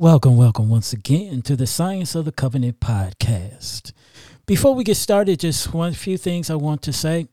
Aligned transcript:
Welcome, 0.00 0.38
welcome 0.38 0.70
once 0.70 0.94
again 0.94 1.42
to 1.42 1.54
the 1.54 1.66
Science 1.66 2.14
of 2.14 2.24
the 2.24 2.32
Covenant 2.32 2.80
podcast. 2.80 3.92
Before 4.46 4.74
we 4.74 4.82
get 4.82 4.96
started, 4.96 5.40
just 5.40 5.74
one 5.74 5.92
few 5.92 6.16
things 6.16 6.48
I 6.48 6.54
want 6.54 6.80
to 6.84 6.92
say. 6.94 7.28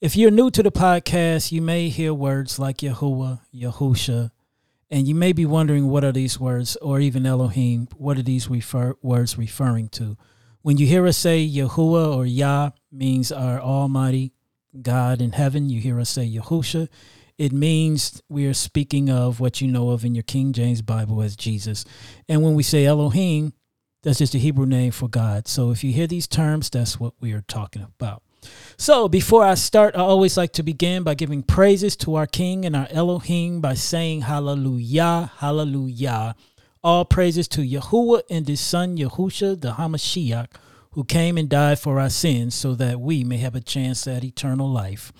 If 0.00 0.14
you're 0.14 0.30
new 0.30 0.52
to 0.52 0.62
the 0.62 0.70
podcast, 0.70 1.50
you 1.50 1.60
may 1.60 1.88
hear 1.88 2.14
words 2.14 2.60
like 2.60 2.76
Yahuwah, 2.76 3.40
Yahusha, 3.52 4.30
and 4.88 5.08
you 5.08 5.16
may 5.16 5.32
be 5.32 5.44
wondering 5.44 5.88
what 5.88 6.04
are 6.04 6.12
these 6.12 6.38
words, 6.38 6.76
or 6.76 7.00
even 7.00 7.26
Elohim, 7.26 7.88
what 7.96 8.16
are 8.18 8.22
these 8.22 8.48
refer- 8.48 8.94
words 9.02 9.36
referring 9.36 9.88
to? 9.88 10.16
When 10.62 10.76
you 10.76 10.86
hear 10.86 11.08
us 11.08 11.16
say 11.16 11.44
Yahuwah 11.44 12.16
or 12.16 12.24
Yah 12.24 12.70
means 12.92 13.32
our 13.32 13.58
Almighty 13.58 14.30
God 14.80 15.20
in 15.20 15.32
heaven, 15.32 15.68
you 15.68 15.80
hear 15.80 15.98
us 15.98 16.10
say 16.10 16.24
Yahusha, 16.24 16.88
it 17.40 17.52
means 17.54 18.22
we 18.28 18.44
are 18.44 18.52
speaking 18.52 19.08
of 19.08 19.40
what 19.40 19.62
you 19.62 19.66
know 19.66 19.88
of 19.88 20.04
in 20.04 20.14
your 20.14 20.22
King 20.22 20.52
James 20.52 20.82
Bible 20.82 21.22
as 21.22 21.36
Jesus. 21.36 21.86
And 22.28 22.42
when 22.42 22.54
we 22.54 22.62
say 22.62 22.84
Elohim, 22.84 23.54
that's 24.02 24.18
just 24.18 24.34
a 24.34 24.38
Hebrew 24.38 24.66
name 24.66 24.92
for 24.92 25.08
God. 25.08 25.48
So 25.48 25.70
if 25.70 25.82
you 25.82 25.90
hear 25.90 26.06
these 26.06 26.26
terms, 26.26 26.68
that's 26.68 27.00
what 27.00 27.14
we 27.18 27.32
are 27.32 27.40
talking 27.40 27.80
about. 27.80 28.22
So 28.76 29.08
before 29.08 29.42
I 29.42 29.54
start, 29.54 29.96
I 29.96 30.00
always 30.00 30.36
like 30.36 30.52
to 30.52 30.62
begin 30.62 31.02
by 31.02 31.14
giving 31.14 31.42
praises 31.42 31.96
to 31.96 32.16
our 32.16 32.26
King 32.26 32.66
and 32.66 32.76
our 32.76 32.88
Elohim 32.90 33.62
by 33.62 33.72
saying 33.72 34.20
Hallelujah, 34.20 35.32
Hallelujah. 35.38 36.34
All 36.84 37.06
praises 37.06 37.48
to 37.48 37.62
Yahuwah 37.62 38.20
and 38.28 38.46
his 38.46 38.60
son 38.60 38.98
Yahusha, 38.98 39.58
the 39.58 39.72
Hamashiach, 39.72 40.48
who 40.90 41.04
came 41.04 41.38
and 41.38 41.48
died 41.48 41.78
for 41.78 41.98
our 42.00 42.10
sins 42.10 42.54
so 42.54 42.74
that 42.74 43.00
we 43.00 43.24
may 43.24 43.38
have 43.38 43.54
a 43.54 43.60
chance 43.60 44.06
at 44.06 44.24
eternal 44.24 44.68
life. 44.68 45.10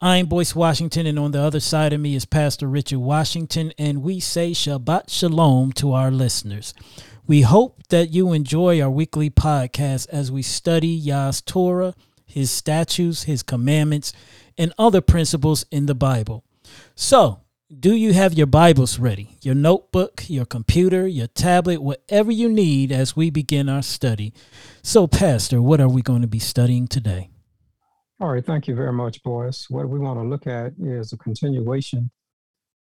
I'm 0.00 0.26
Boyce 0.26 0.54
Washington, 0.54 1.06
and 1.06 1.18
on 1.18 1.30
the 1.30 1.40
other 1.40 1.58
side 1.58 1.94
of 1.94 2.00
me 2.02 2.14
is 2.14 2.26
Pastor 2.26 2.68
Richard 2.68 2.98
Washington, 2.98 3.72
and 3.78 4.02
we 4.02 4.20
say 4.20 4.50
Shabbat 4.50 5.08
Shalom 5.08 5.72
to 5.72 5.94
our 5.94 6.10
listeners. 6.10 6.74
We 7.26 7.40
hope 7.40 7.82
that 7.88 8.10
you 8.10 8.34
enjoy 8.34 8.78
our 8.82 8.90
weekly 8.90 9.30
podcast 9.30 10.06
as 10.10 10.30
we 10.30 10.42
study 10.42 10.88
Yah's 10.88 11.40
Torah, 11.40 11.94
his 12.26 12.50
statutes, 12.50 13.22
his 13.22 13.42
commandments, 13.42 14.12
and 14.58 14.74
other 14.78 15.00
principles 15.00 15.64
in 15.70 15.86
the 15.86 15.94
Bible. 15.94 16.44
So, 16.94 17.40
do 17.80 17.94
you 17.94 18.12
have 18.12 18.34
your 18.34 18.46
Bibles 18.46 18.98
ready? 18.98 19.38
Your 19.40 19.54
notebook, 19.54 20.28
your 20.28 20.44
computer, 20.44 21.06
your 21.08 21.28
tablet, 21.28 21.80
whatever 21.80 22.30
you 22.30 22.50
need 22.50 22.92
as 22.92 23.16
we 23.16 23.30
begin 23.30 23.70
our 23.70 23.82
study. 23.82 24.34
So, 24.82 25.06
Pastor, 25.06 25.62
what 25.62 25.80
are 25.80 25.88
we 25.88 26.02
going 26.02 26.20
to 26.20 26.28
be 26.28 26.38
studying 26.38 26.86
today? 26.86 27.30
All 28.18 28.32
right, 28.32 28.44
thank 28.44 28.66
you 28.66 28.74
very 28.74 28.94
much, 28.94 29.22
Boyce. 29.22 29.68
What 29.68 29.90
we 29.90 29.98
want 29.98 30.18
to 30.18 30.26
look 30.26 30.46
at 30.46 30.72
is 30.82 31.12
a 31.12 31.18
continuation 31.18 32.10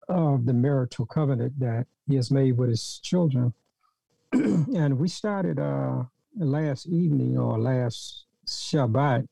of 0.08 0.46
the 0.46 0.54
marital 0.54 1.06
covenant 1.06 1.60
that 1.60 1.88
he 2.08 2.16
has 2.16 2.32
made 2.32 2.54
with 2.58 2.70
his 2.70 3.02
children. 3.04 3.54
and 4.32 4.98
we 4.98 5.10
started 5.10 5.60
uh, 5.60 6.04
last 6.38 6.88
evening 6.88 7.38
or 7.38 7.60
last 7.60 8.24
Shabbat, 8.48 9.28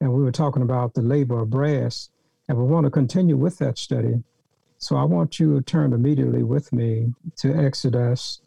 and 0.00 0.12
we 0.12 0.24
were 0.24 0.32
talking 0.32 0.62
about 0.62 0.94
the 0.94 1.02
laver 1.02 1.38
of 1.38 1.50
brass, 1.50 2.10
and 2.48 2.58
we 2.58 2.64
want 2.64 2.86
to 2.86 2.90
continue 2.90 3.36
with 3.36 3.58
that 3.58 3.78
study. 3.78 4.24
So 4.78 4.96
I 4.96 5.04
want 5.04 5.38
you 5.38 5.54
to 5.54 5.62
turn 5.62 5.92
immediately 5.92 6.42
with 6.42 6.72
me 6.72 7.14
to 7.36 7.54
Exodus 7.54 8.40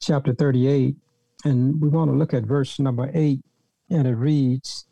chapter 0.00 0.34
38, 0.34 0.96
and 1.44 1.80
we 1.80 1.88
want 1.88 2.10
to 2.10 2.16
look 2.16 2.34
at 2.34 2.42
verse 2.42 2.80
number 2.80 3.12
8, 3.14 3.38
and 3.90 4.08
it 4.08 4.16
reads, 4.16 4.85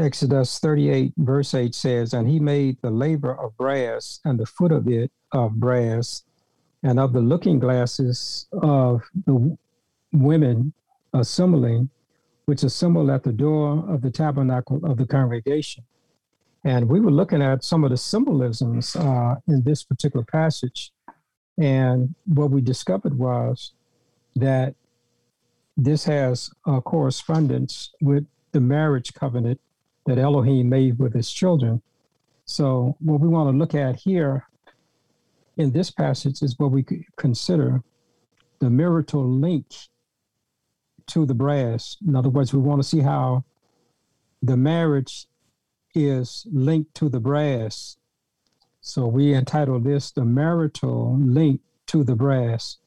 Exodus 0.00 0.60
38, 0.60 1.12
verse 1.16 1.54
8 1.54 1.74
says, 1.74 2.14
And 2.14 2.28
he 2.28 2.38
made 2.38 2.76
the 2.82 2.90
laver 2.90 3.34
of 3.34 3.56
brass, 3.56 4.20
and 4.24 4.38
the 4.38 4.46
foot 4.46 4.70
of 4.70 4.86
it 4.88 5.10
of 5.32 5.54
brass, 5.54 6.22
and 6.84 7.00
of 7.00 7.12
the 7.12 7.20
looking 7.20 7.58
glasses 7.58 8.46
of 8.62 9.02
the 9.26 9.56
women 10.12 10.72
assembling, 11.12 11.90
which 12.44 12.62
assembled 12.62 13.10
at 13.10 13.24
the 13.24 13.32
door 13.32 13.84
of 13.88 14.02
the 14.02 14.10
tabernacle 14.10 14.80
of 14.84 14.98
the 14.98 15.06
congregation. 15.06 15.82
And 16.64 16.88
we 16.88 17.00
were 17.00 17.10
looking 17.10 17.42
at 17.42 17.64
some 17.64 17.82
of 17.82 17.90
the 17.90 17.96
symbolisms 17.96 18.94
uh, 18.94 19.36
in 19.48 19.62
this 19.62 19.82
particular 19.82 20.24
passage. 20.24 20.92
And 21.58 22.14
what 22.26 22.50
we 22.50 22.60
discovered 22.60 23.18
was 23.18 23.72
that 24.36 24.74
this 25.76 26.04
has 26.04 26.50
a 26.66 26.80
correspondence 26.80 27.90
with 28.00 28.26
the 28.52 28.60
marriage 28.60 29.12
covenant 29.14 29.60
that 30.08 30.18
Elohim 30.18 30.70
made 30.70 30.98
with 30.98 31.12
his 31.12 31.30
children. 31.30 31.82
So, 32.46 32.96
what 32.98 33.20
we 33.20 33.28
want 33.28 33.52
to 33.52 33.58
look 33.58 33.74
at 33.74 33.96
here 33.96 34.46
in 35.58 35.70
this 35.70 35.90
passage 35.90 36.40
is 36.40 36.58
what 36.58 36.70
we 36.70 36.82
consider 37.18 37.82
the 38.58 38.70
marital 38.70 39.28
link 39.28 39.66
to 41.08 41.26
the 41.26 41.34
brass. 41.34 41.98
In 42.06 42.16
other 42.16 42.30
words, 42.30 42.54
we 42.54 42.60
want 42.60 42.82
to 42.82 42.88
see 42.88 43.00
how 43.00 43.44
the 44.40 44.56
marriage 44.56 45.26
is 45.94 46.46
linked 46.50 46.94
to 46.94 47.10
the 47.10 47.20
brass. 47.20 47.98
So, 48.80 49.06
we 49.06 49.34
entitle 49.34 49.78
this 49.78 50.10
the 50.10 50.24
marital 50.24 51.18
link 51.20 51.60
to 51.88 52.02
the 52.02 52.16
brass. 52.16 52.78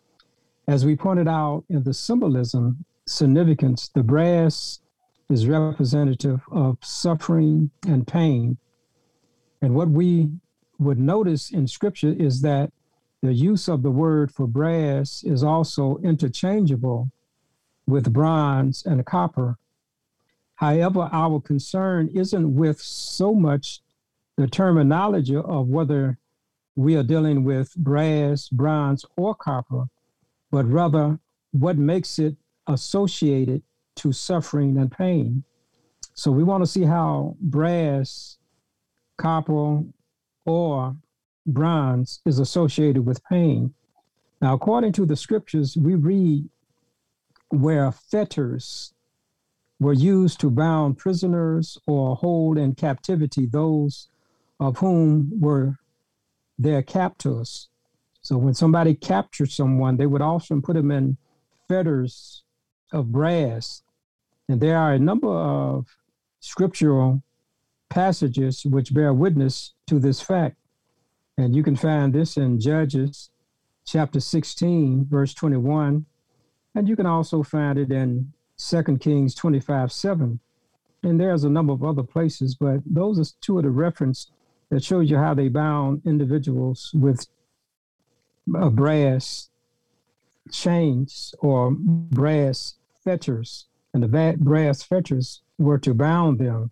As 0.68 0.86
we 0.88 0.96
pointed 0.96 1.28
out 1.28 1.66
in 1.70 1.84
the 1.84 1.94
symbolism 1.94 2.84
significance, 3.06 3.92
the 3.94 4.02
brass 4.02 4.81
is 5.32 5.48
representative 5.48 6.42
of 6.52 6.78
suffering 6.82 7.72
and 7.88 8.06
pain. 8.06 8.58
And 9.62 9.74
what 9.76 9.90
we 9.90 10.30
would 10.78 11.00
notice 11.00 11.52
in 11.52 11.68
scripture 11.68 12.14
is 12.18 12.42
that 12.42 12.72
the 13.22 13.34
use 13.34 13.70
of 13.70 13.82
the 13.82 13.92
word 13.92 14.32
for 14.32 14.48
brass 14.48 15.24
is 15.24 15.44
also 15.44 15.98
interchangeable 16.04 17.12
with 17.88 18.12
bronze 18.12 18.84
and 18.86 19.06
copper. 19.06 19.58
However, 20.56 21.10
our 21.12 21.40
concern 21.40 22.10
isn't 22.14 22.56
with 22.56 22.82
so 22.82 23.34
much 23.34 23.82
the 24.38 24.48
terminology 24.48 25.36
of 25.36 25.68
whether 25.68 26.18
we 26.76 26.96
are 26.96 27.04
dealing 27.04 27.44
with 27.44 27.76
brass, 27.76 28.50
bronze, 28.50 29.06
or 29.16 29.36
copper, 29.36 29.86
but 30.52 30.66
rather 30.66 31.20
what 31.52 31.78
makes 31.78 32.18
it 32.20 32.36
associated 32.68 33.62
to 34.02 34.12
suffering 34.12 34.78
and 34.78 34.92
pain. 34.92 35.44
So 36.14 36.32
we 36.32 36.44
want 36.44 36.64
to 36.64 36.70
see 36.70 36.84
how 36.84 37.36
brass, 37.40 38.38
copper, 39.18 39.84
or 40.46 40.96
bronze 41.46 42.22
is 42.26 42.40
associated 42.40 43.06
with 43.06 43.24
pain. 43.26 43.74
Now, 44.42 44.54
according 44.56 44.94
to 44.94 45.06
the 45.06 45.16
scriptures, 45.16 45.78
we 45.78 45.96
read 45.96 46.50
where 47.50 47.92
fetters 47.92 48.94
were 49.80 49.94
used 49.94 50.40
to 50.40 50.50
bound 50.50 50.98
prisoners 50.98 51.78
or 51.88 52.16
hold 52.16 52.58
in 52.58 52.76
captivity 52.76 53.46
those 53.46 54.10
of 54.60 54.78
whom 54.78 55.32
were 55.40 55.78
their 56.58 56.82
captors. 56.82 57.70
So 58.22 58.38
when 58.38 58.54
somebody 58.54 58.94
captured 58.94 59.52
someone, 59.52 59.98
they 59.98 60.06
would 60.06 60.22
often 60.22 60.62
put 60.62 60.76
them 60.76 60.92
in 60.92 61.18
fetters 61.68 62.44
of 62.92 63.12
brass 63.12 63.84
and 64.52 64.60
there 64.60 64.78
are 64.78 64.92
a 64.92 65.00
number 65.00 65.30
of 65.30 65.96
scriptural 66.42 67.24
passages 67.90 68.66
which 68.66 68.94
bear 68.94 69.14
witness 69.14 69.76
to 69.88 69.98
this 69.98 70.20
fact. 70.20 70.58
And 71.38 71.56
you 71.56 71.64
can 71.64 71.78
find 71.78 72.12
this 72.12 72.36
in 72.36 72.60
Judges 72.60 73.30
chapter 73.86 74.20
16, 74.20 75.06
verse 75.10 75.34
21. 75.34 76.06
And 76.76 76.90
you 76.90 76.98
can 76.98 77.06
also 77.06 77.44
find 77.44 77.80
it 77.80 77.94
in 77.94 78.34
2 78.58 78.98
Kings 78.98 79.34
25, 79.36 79.90
7. 79.90 80.40
And 81.04 81.20
there's 81.20 81.46
a 81.46 81.50
number 81.50 81.72
of 81.72 81.86
other 81.86 82.04
places, 82.04 82.54
but 82.56 82.82
those 82.86 83.20
are 83.20 83.34
two 83.40 83.58
of 83.58 83.64
the 83.64 83.70
reference 83.70 84.32
that 84.70 84.84
shows 84.84 85.10
you 85.10 85.16
how 85.16 85.34
they 85.34 85.48
bound 85.48 86.02
individuals 86.06 86.92
with 86.94 87.26
uh, 88.54 88.70
brass 88.70 89.50
chains 90.52 91.34
or 91.40 91.72
brass 91.72 92.76
fetters 93.02 93.68
and 93.94 94.04
the 94.04 94.36
brass 94.38 94.84
fetters 94.84 95.42
were 95.58 95.78
to 95.80 95.94
bound 95.94 96.40
them. 96.40 96.72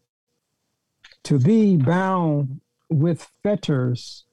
To 1.24 1.40
be 1.40 1.76
bound 1.76 2.62
with 2.90 3.30
fetters 3.44 4.24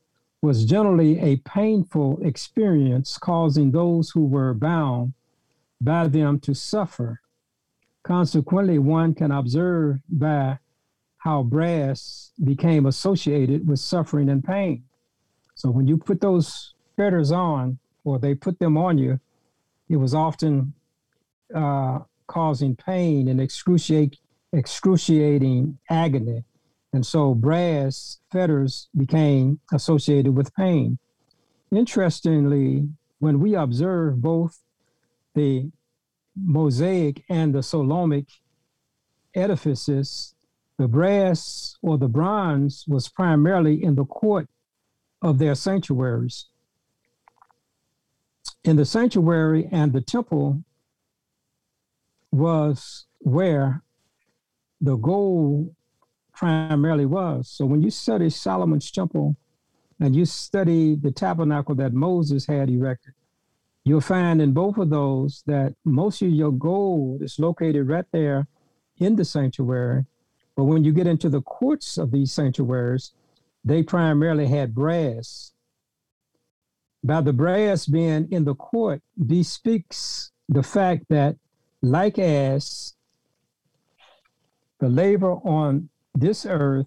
was 0.41 0.65
generally 0.65 1.19
a 1.19 1.37
painful 1.39 2.19
experience, 2.23 3.19
causing 3.19 3.71
those 3.71 4.11
who 4.11 4.25
were 4.25 4.55
bound 4.55 5.15
by 5.81 6.09
them 6.09 6.39
to 6.41 6.55
suffer. 6.55 7.21
Consequently, 8.03 8.79
one 8.79 9.15
can 9.15 9.33
observe 9.33 9.99
by 10.09 10.59
how 11.19 11.43
brass 11.43 12.31
became 12.45 12.87
associated 12.87 13.67
with 13.67 13.81
suffering 13.81 14.29
and 14.29 14.45
pain. 14.45 14.85
So 15.57 15.71
when 15.71 15.89
you 15.89 15.97
put 15.97 16.21
those 16.21 16.75
fetters 16.97 17.33
on, 17.33 17.79
or 18.05 18.21
they 18.21 18.35
put 18.35 18.61
them 18.61 18.79
on 18.79 18.99
you, 18.99 19.19
it 19.89 19.97
was 19.97 20.15
often 20.15 20.73
uh, 21.53 22.01
causing 22.27 22.77
pain 22.77 23.29
and 23.29 23.41
excruciating, 23.41 24.19
excruciating 24.53 25.79
agony. 25.91 26.45
And 26.93 27.05
so 27.05 27.35
brass 27.35 28.21
fetters 28.33 28.89
became 28.97 29.61
associated 29.73 30.35
with 30.35 30.55
pain. 30.55 30.99
Interestingly, 31.71 32.89
when 33.19 33.41
we 33.41 33.55
observe 33.55 34.21
both 34.21 34.61
the 35.35 35.71
Mosaic 36.35 37.25
and 37.29 37.55
the 37.55 37.63
Solomonic 37.63 38.29
edifices, 39.35 40.35
the 40.79 40.89
brass 40.89 41.77
or 41.83 41.99
the 41.99 42.09
bronze 42.09 42.85
was 42.87 43.09
primarily 43.09 43.83
in 43.83 43.95
the 43.95 44.05
court 44.05 44.49
of 45.23 45.39
their 45.39 45.55
sanctuaries. 45.55 46.47
In 48.65 48.77
the 48.77 48.85
sanctuary 48.85 49.69
and 49.73 49.93
the 49.93 50.01
temple 50.01 50.63
was 52.37 53.07
where 53.19 53.83
the 54.81 54.97
gold 54.97 55.75
primarily 56.35 57.07
was. 57.07 57.49
So 57.49 57.65
when 57.65 57.83
you 57.83 57.91
study 57.91 58.31
Solomon's 58.31 58.91
temple 58.91 59.37
and 59.99 60.15
you 60.15 60.27
study 60.27 60.95
the 60.95 61.11
tabernacle 61.11 61.75
that 61.77 61.95
Moses 61.95 62.47
had 62.47 62.69
erected, 62.69 63.15
you'll 63.85 64.01
find 64.01 64.43
in 64.43 64.53
both 64.53 64.77
of 64.77 64.91
those 64.91 65.43
that 65.47 65.75
most 65.85 66.21
of 66.21 66.29
your 66.29 66.53
gold 66.53 67.23
is 67.23 67.39
located 67.39 67.89
right 67.89 68.05
there 68.13 68.47
in 68.99 69.17
the 69.17 69.25
sanctuary. 69.25 70.05
But 70.57 70.65
when 70.65 70.85
you 70.85 70.93
get 70.93 71.07
into 71.07 71.29
the 71.29 71.43
courts 71.43 71.97
of 71.99 72.11
these 72.11 72.33
sanctuaries, 72.33 73.13
they 73.65 73.83
primarily 73.83 74.47
had 74.47 74.75
brass. 74.75 75.53
By 77.03 77.21
the 77.21 77.33
brass 77.33 77.87
being 77.87 78.29
in 78.31 78.45
the 78.45 78.55
court, 78.55 79.03
bespeaks 79.27 80.33
the 80.49 80.63
fact 80.63 81.05
that, 81.11 81.37
like 81.91 82.19
as 82.19 82.95
the 84.79 84.89
labor 84.89 85.33
on 85.33 85.89
this 86.15 86.47
earth 86.47 86.87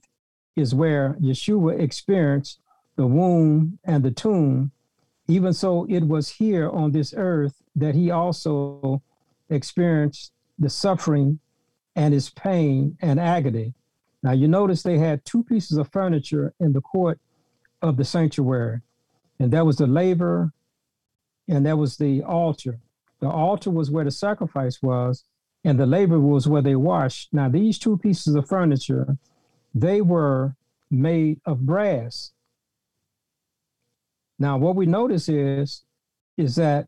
is 0.55 0.75
where 0.75 1.15
Yeshua 1.21 1.79
experienced 1.79 2.59
the 2.95 3.07
womb 3.07 3.79
and 3.83 4.03
the 4.03 4.11
tomb, 4.11 4.71
even 5.27 5.53
so 5.53 5.85
it 5.89 6.01
was 6.01 6.29
here 6.29 6.69
on 6.69 6.91
this 6.91 7.13
earth 7.15 7.61
that 7.75 7.95
he 7.95 8.11
also 8.11 9.01
experienced 9.49 10.33
the 10.57 10.69
suffering 10.69 11.39
and 11.95 12.13
his 12.13 12.29
pain 12.29 12.97
and 13.01 13.19
agony. 13.19 13.73
Now, 14.21 14.33
you 14.33 14.47
notice 14.47 14.83
they 14.83 14.97
had 14.97 15.23
two 15.23 15.43
pieces 15.43 15.77
of 15.77 15.91
furniture 15.91 16.53
in 16.59 16.73
the 16.73 16.81
court 16.81 17.19
of 17.81 17.95
the 17.95 18.03
sanctuary, 18.03 18.81
and 19.39 19.51
that 19.53 19.65
was 19.65 19.77
the 19.77 19.87
laver 19.87 20.51
and 21.47 21.65
that 21.65 21.77
was 21.77 21.97
the 21.97 22.21
altar. 22.23 22.79
The 23.19 23.29
altar 23.29 23.69
was 23.69 23.91
where 23.91 24.05
the 24.05 24.11
sacrifice 24.11 24.81
was, 24.81 25.25
and 25.63 25.79
the 25.79 25.85
laver 25.85 26.19
was 26.19 26.47
where 26.47 26.61
they 26.61 26.75
washed. 26.75 27.29
Now, 27.33 27.49
these 27.49 27.77
two 27.77 27.97
pieces 27.97 28.35
of 28.35 28.47
furniture, 28.47 29.17
they 29.75 30.01
were 30.01 30.55
made 30.89 31.39
of 31.45 31.65
brass. 31.65 32.31
Now, 34.37 34.57
what 34.57 34.75
we 34.75 34.85
notice 34.85 35.27
is, 35.27 35.83
is 36.37 36.55
that 36.55 36.87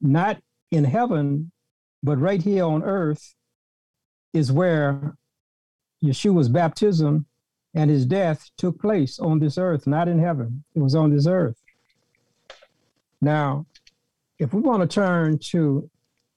not 0.00 0.42
in 0.70 0.84
heaven, 0.84 1.50
but 2.02 2.18
right 2.18 2.42
here 2.42 2.64
on 2.64 2.82
earth, 2.82 3.34
is 4.32 4.52
where 4.52 5.16
Yeshua's 6.04 6.48
baptism 6.48 7.26
and 7.74 7.90
his 7.90 8.04
death 8.04 8.50
took 8.56 8.80
place 8.80 9.18
on 9.18 9.38
this 9.38 9.56
earth, 9.56 9.86
not 9.86 10.08
in 10.08 10.18
heaven. 10.18 10.64
It 10.74 10.80
was 10.80 10.94
on 10.94 11.10
this 11.10 11.26
earth. 11.26 11.60
Now, 13.20 13.66
if 14.40 14.54
we 14.54 14.60
want 14.60 14.80
to 14.80 14.88
turn 14.88 15.38
to 15.38 15.88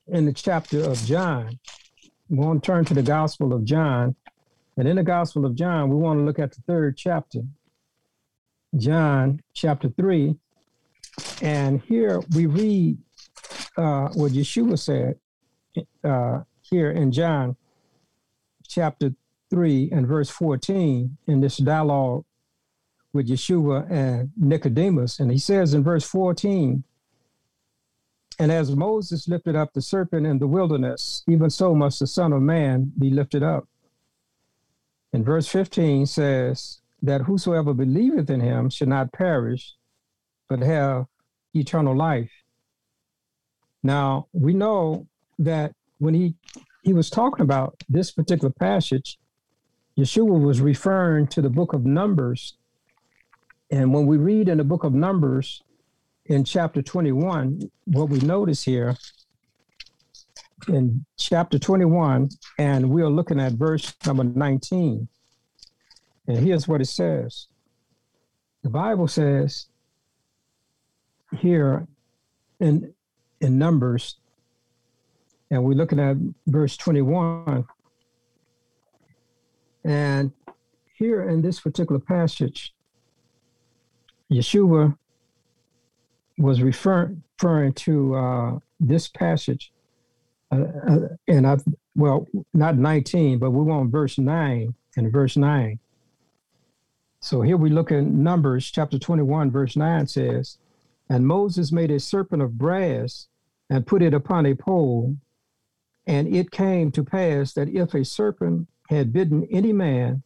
in 0.07 0.25
the 0.25 0.33
chapter 0.33 0.83
of 0.83 0.97
John, 1.05 1.57
we 2.27 2.38
want 2.38 2.61
to 2.61 2.67
turn 2.67 2.83
to 2.85 2.94
the 2.94 3.01
Gospel 3.01 3.53
of 3.53 3.63
John. 3.63 4.15
And 4.75 4.88
in 4.88 4.97
the 4.97 5.03
Gospel 5.03 5.45
of 5.45 5.55
John, 5.55 5.89
we 5.89 5.95
want 5.95 6.19
to 6.19 6.23
look 6.23 6.38
at 6.38 6.51
the 6.51 6.61
third 6.67 6.97
chapter, 6.97 7.39
John 8.77 9.39
chapter 9.53 9.89
3. 9.89 10.35
And 11.41 11.81
here 11.81 12.21
we 12.35 12.45
read 12.45 12.97
uh, 13.77 14.09
what 14.09 14.33
Yeshua 14.33 14.77
said 14.77 15.15
uh, 16.03 16.41
here 16.61 16.91
in 16.91 17.11
John 17.11 17.55
chapter 18.67 19.13
3 19.50 19.91
and 19.94 20.07
verse 20.07 20.29
14 20.29 21.17
in 21.27 21.39
this 21.39 21.57
dialogue 21.57 22.25
with 23.13 23.29
Yeshua 23.29 23.89
and 23.89 24.31
Nicodemus. 24.35 25.19
And 25.21 25.31
he 25.31 25.38
says 25.38 25.73
in 25.73 25.83
verse 25.83 26.03
14, 26.03 26.83
and 28.39 28.51
as 28.51 28.75
Moses 28.75 29.27
lifted 29.27 29.56
up 29.56 29.74
the 29.74 29.81
serpent 29.81 30.25
in 30.25 30.39
the 30.39 30.47
wilderness, 30.47 31.24
even 31.27 31.50
so 31.50 31.75
must 31.75 32.00
the 32.00 32.07
Son 32.07 32.33
of 32.33 32.41
Man 32.41 32.91
be 32.97 33.09
lifted 33.09 33.44
up. 33.44 33.68
And 35.12 35.25
verse 35.25 35.47
15 35.47 36.06
says 36.07 36.80
that 37.01 37.21
whosoever 37.21 37.74
believeth 37.74 38.30
in 38.30 38.39
him 38.39 38.69
should 38.69 38.88
not 38.88 39.13
perish, 39.13 39.74
but 40.50 40.59
have 40.59 41.06
eternal 41.53 41.95
life. 41.95 42.31
Now, 43.83 44.27
we 44.33 44.53
know 44.53 45.07
that 45.38 45.74
when 46.00 46.13
he, 46.13 46.36
he 46.83 46.94
was 46.94 47.09
talking 47.09 47.44
about 47.44 47.75
this 47.89 48.12
particular 48.12 48.51
passage, 48.51 49.19
Yeshua 49.97 50.41
was 50.41 50.62
referring 50.62 51.27
to 51.27 51.41
the 51.41 51.50
book 51.50 51.74
of 51.74 51.86
Numbers. 51.86 52.57
And 53.69 53.94
when 53.94 54.07
we 54.07 54.18
read 54.18 54.50
in 54.50 54.57
the 54.57 54.63
book 54.63 54.83
of 54.83 54.94
Numbers 54.94 55.62
in 56.25 56.43
chapter 56.43 56.81
21, 56.81 57.69
what 57.85 58.09
we 58.09 58.19
notice 58.19 58.63
here 58.63 58.95
in 60.67 61.05
chapter 61.17 61.59
21, 61.59 62.29
and 62.57 62.89
we 62.89 63.01
are 63.01 63.09
looking 63.09 63.39
at 63.39 63.53
verse 63.53 63.93
number 64.05 64.23
19. 64.23 65.07
And 66.27 66.37
here's 66.37 66.67
what 66.67 66.81
it 66.81 66.85
says 66.85 67.47
The 68.63 68.69
Bible 68.69 69.07
says 69.07 69.67
here 71.37 71.87
in, 72.59 72.93
in 73.41 73.57
Numbers, 73.57 74.17
and 75.51 75.63
we're 75.63 75.74
looking 75.74 76.00
at 76.00 76.15
verse 76.48 76.77
21 76.77 77.65
and 79.83 80.31
here 80.98 81.27
in 81.29 81.41
this 81.41 81.59
particular 81.59 82.00
passage, 82.00 82.74
Yeshua 84.31 84.98
was 86.37 86.61
refer- 86.61 87.15
referring 87.43 87.73
to 87.73 88.15
uh, 88.15 88.59
this 88.79 89.07
passage, 89.07 89.71
uh, 90.51 90.63
uh, 90.87 90.99
and 91.27 91.45
I, 91.45 91.57
well, 91.95 92.27
not 92.53 92.77
19, 92.77 93.39
but 93.39 93.51
we 93.51 93.63
want 93.63 93.91
verse 93.91 94.17
9 94.17 94.73
and 94.95 95.11
verse 95.11 95.37
9. 95.37 95.79
So 97.19 97.41
here 97.41 97.57
we 97.57 97.69
look 97.69 97.91
at 97.91 98.03
Numbers 98.03 98.69
chapter 98.69 98.99
21, 98.99 99.51
verse 99.51 99.75
9 99.75 100.07
says, 100.07 100.57
And 101.09 101.25
Moses 101.25 101.71
made 101.71 101.91
a 101.91 101.99
serpent 101.99 102.41
of 102.41 102.57
brass 102.57 103.27
and 103.69 103.87
put 103.87 104.01
it 104.01 104.13
upon 104.13 104.45
a 104.45 104.55
pole. 104.55 105.15
And 106.05 106.27
it 106.35 106.51
came 106.51 106.91
to 106.91 107.03
pass 107.03 107.53
that 107.53 107.69
if 107.69 107.93
a 107.93 108.03
serpent 108.03 108.67
had 108.89 109.13
bitten 109.13 109.47
any 109.49 109.71
man, 109.71 110.23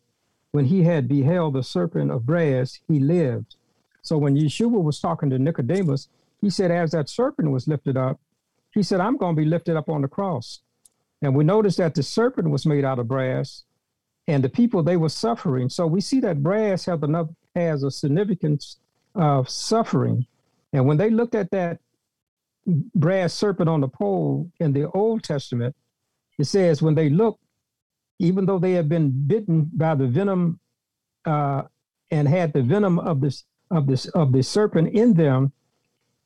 when 0.52 0.66
he 0.66 0.84
had 0.84 1.08
beheld 1.08 1.54
the 1.54 1.62
serpent 1.62 2.10
of 2.10 2.26
brass, 2.26 2.80
he 2.88 3.00
lived. 3.00 3.57
So 4.08 4.18
when 4.18 4.38
Yeshua 4.38 4.82
was 4.82 5.02
talking 5.02 5.30
to 5.32 5.38
Nicodemus, 5.38 6.08
he 6.40 6.50
said, 6.50 6.72
as 6.72 6.92
that 6.92 7.10
serpent 7.10 7.52
was 7.52 7.68
lifted 7.68 7.98
up, 7.98 8.22
he 8.74 8.82
said, 8.82 9.02
I'm 9.02 9.18
going 9.18 9.36
to 9.36 9.42
be 9.42 9.48
lifted 9.48 9.76
up 9.76 9.90
on 9.90 10.02
the 10.02 10.08
cross. 10.08 10.62
And 11.22 11.36
we 11.36 11.44
notice 11.44 11.76
that 11.76 11.94
the 11.94 12.04
serpent 12.04 12.50
was 12.50 12.66
made 12.66 12.86
out 12.86 13.00
of 13.00 13.08
brass, 13.08 13.64
and 14.28 14.44
the 14.44 14.50
people 14.50 14.82
they 14.82 14.96
were 14.96 15.10
suffering. 15.10 15.68
So 15.68 15.88
we 15.88 16.00
see 16.00 16.22
that 16.22 16.42
brass 16.42 16.86
has 16.86 17.04
enough 17.04 17.28
has 17.54 17.84
a 17.84 17.92
significance 17.92 18.78
of 19.16 19.50
suffering. 19.50 20.26
And 20.72 20.86
when 20.86 20.98
they 20.98 21.10
looked 21.10 21.36
at 21.36 21.52
that 21.52 21.80
brass 22.96 23.34
serpent 23.34 23.68
on 23.68 23.82
the 23.82 23.88
pole 23.88 24.50
in 24.60 24.72
the 24.72 24.90
Old 24.92 25.24
Testament, 25.24 25.76
it 26.38 26.46
says 26.46 26.82
when 26.82 26.96
they 26.96 27.10
looked, 27.10 27.42
even 28.20 28.46
though 28.46 28.60
they 28.60 28.74
had 28.74 28.88
been 28.88 29.12
bitten 29.28 29.70
by 29.74 29.96
the 29.96 30.08
venom 30.08 30.60
uh, 31.26 31.64
and 32.12 32.28
had 32.28 32.54
the 32.54 32.62
venom 32.62 33.00
of 33.00 33.20
this 33.20 33.44
of 33.72 33.88
this 33.88 34.06
of 34.08 34.32
the 34.32 34.44
serpent 34.44 34.94
in 34.94 35.14
them, 35.14 35.52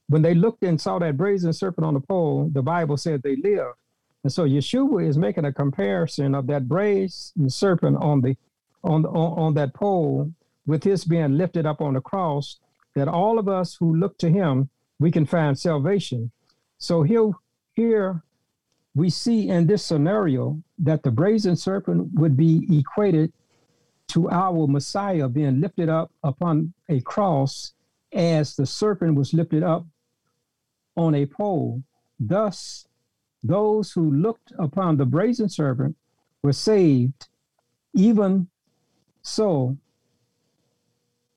when 0.07 0.21
they 0.21 0.33
looked 0.33 0.63
and 0.63 0.79
saw 0.79 0.99
that 0.99 1.17
brazen 1.17 1.53
serpent 1.53 1.85
on 1.85 1.93
the 1.93 1.99
pole, 1.99 2.49
the 2.51 2.61
Bible 2.61 2.97
said 2.97 3.21
they 3.21 3.35
lived. 3.37 3.75
And 4.23 4.31
so 4.31 4.45
Yeshua 4.45 5.07
is 5.07 5.17
making 5.17 5.45
a 5.45 5.53
comparison 5.53 6.35
of 6.35 6.47
that 6.47 6.67
brazen 6.67 7.49
serpent 7.49 7.97
on 7.97 8.21
the 8.21 8.35
on, 8.83 9.05
on 9.05 9.39
on 9.39 9.53
that 9.55 9.73
pole 9.73 10.31
with 10.65 10.83
his 10.83 11.05
being 11.05 11.37
lifted 11.37 11.65
up 11.65 11.81
on 11.81 11.93
the 11.93 12.01
cross, 12.01 12.59
that 12.95 13.07
all 13.07 13.39
of 13.39 13.47
us 13.47 13.75
who 13.75 13.95
look 13.95 14.17
to 14.19 14.29
him, 14.29 14.69
we 14.99 15.11
can 15.11 15.25
find 15.25 15.57
salvation. 15.57 16.31
So 16.77 17.03
here, 17.03 17.31
here 17.73 18.23
we 18.95 19.09
see 19.09 19.49
in 19.49 19.67
this 19.67 19.83
scenario 19.83 20.61
that 20.79 21.03
the 21.03 21.11
brazen 21.11 21.55
serpent 21.55 22.09
would 22.13 22.37
be 22.37 22.67
equated 22.69 23.33
to 24.11 24.29
our 24.29 24.67
Messiah 24.67 25.27
being 25.27 25.59
lifted 25.59 25.89
up 25.89 26.11
upon 26.23 26.73
a 26.89 27.01
cross 27.01 27.73
as 28.13 28.55
the 28.55 28.65
serpent 28.65 29.15
was 29.15 29.33
lifted 29.33 29.63
up 29.63 29.85
on 30.95 31.15
a 31.15 31.25
pole. 31.25 31.81
Thus, 32.19 32.87
those 33.43 33.91
who 33.91 34.11
looked 34.11 34.51
upon 34.59 34.97
the 34.97 35.05
brazen 35.05 35.49
serpent 35.49 35.95
were 36.43 36.53
saved. 36.53 37.27
Even 37.93 38.47
so, 39.21 39.77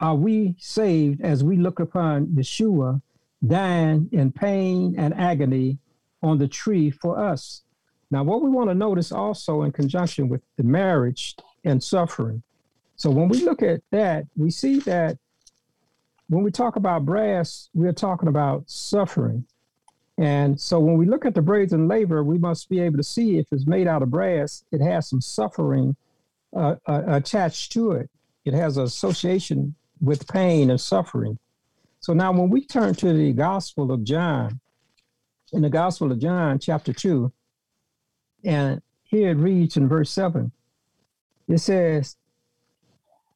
are 0.00 0.16
we 0.16 0.56
saved 0.58 1.20
as 1.20 1.44
we 1.44 1.56
look 1.56 1.80
upon 1.80 2.26
Yeshua 2.28 3.00
dying 3.46 4.08
in 4.12 4.32
pain 4.32 4.94
and 4.98 5.14
agony 5.14 5.78
on 6.22 6.38
the 6.38 6.48
tree 6.48 6.90
for 6.90 7.18
us. 7.18 7.62
Now, 8.10 8.22
what 8.22 8.42
we 8.42 8.48
want 8.48 8.70
to 8.70 8.74
notice 8.74 9.12
also 9.12 9.62
in 9.62 9.72
conjunction 9.72 10.28
with 10.28 10.42
the 10.56 10.62
marriage 10.62 11.36
and 11.64 11.82
suffering. 11.82 12.42
So, 12.96 13.10
when 13.10 13.28
we 13.28 13.42
look 13.44 13.62
at 13.62 13.80
that, 13.90 14.24
we 14.36 14.50
see 14.50 14.78
that 14.80 15.18
when 16.28 16.42
we 16.42 16.50
talk 16.50 16.76
about 16.76 17.04
brass, 17.04 17.68
we're 17.74 17.92
talking 17.92 18.28
about 18.28 18.64
suffering. 18.66 19.46
And 20.16 20.60
so, 20.60 20.78
when 20.78 20.96
we 20.96 21.06
look 21.06 21.26
at 21.26 21.34
the 21.34 21.42
brazen 21.42 21.88
laver, 21.88 22.22
we 22.22 22.38
must 22.38 22.68
be 22.68 22.80
able 22.80 22.98
to 22.98 23.04
see 23.04 23.38
if 23.38 23.46
it's 23.50 23.66
made 23.66 23.88
out 23.88 24.02
of 24.02 24.10
brass, 24.10 24.64
it 24.70 24.80
has 24.80 25.08
some 25.08 25.20
suffering 25.20 25.96
uh, 26.54 26.76
uh, 26.86 27.02
attached 27.06 27.72
to 27.72 27.92
it. 27.92 28.08
It 28.44 28.54
has 28.54 28.76
an 28.76 28.84
association 28.84 29.74
with 30.00 30.28
pain 30.28 30.70
and 30.70 30.80
suffering. 30.80 31.38
So 32.00 32.12
now, 32.12 32.32
when 32.32 32.50
we 32.50 32.64
turn 32.64 32.94
to 32.96 33.12
the 33.12 33.32
Gospel 33.32 33.90
of 33.90 34.04
John, 34.04 34.60
in 35.52 35.62
the 35.62 35.70
Gospel 35.70 36.12
of 36.12 36.18
John, 36.18 36.58
chapter 36.58 36.92
2, 36.92 37.32
and 38.44 38.82
here 39.04 39.30
it 39.30 39.36
reads 39.36 39.76
in 39.76 39.88
verse 39.88 40.10
7, 40.10 40.52
it 41.48 41.58
says, 41.58 42.16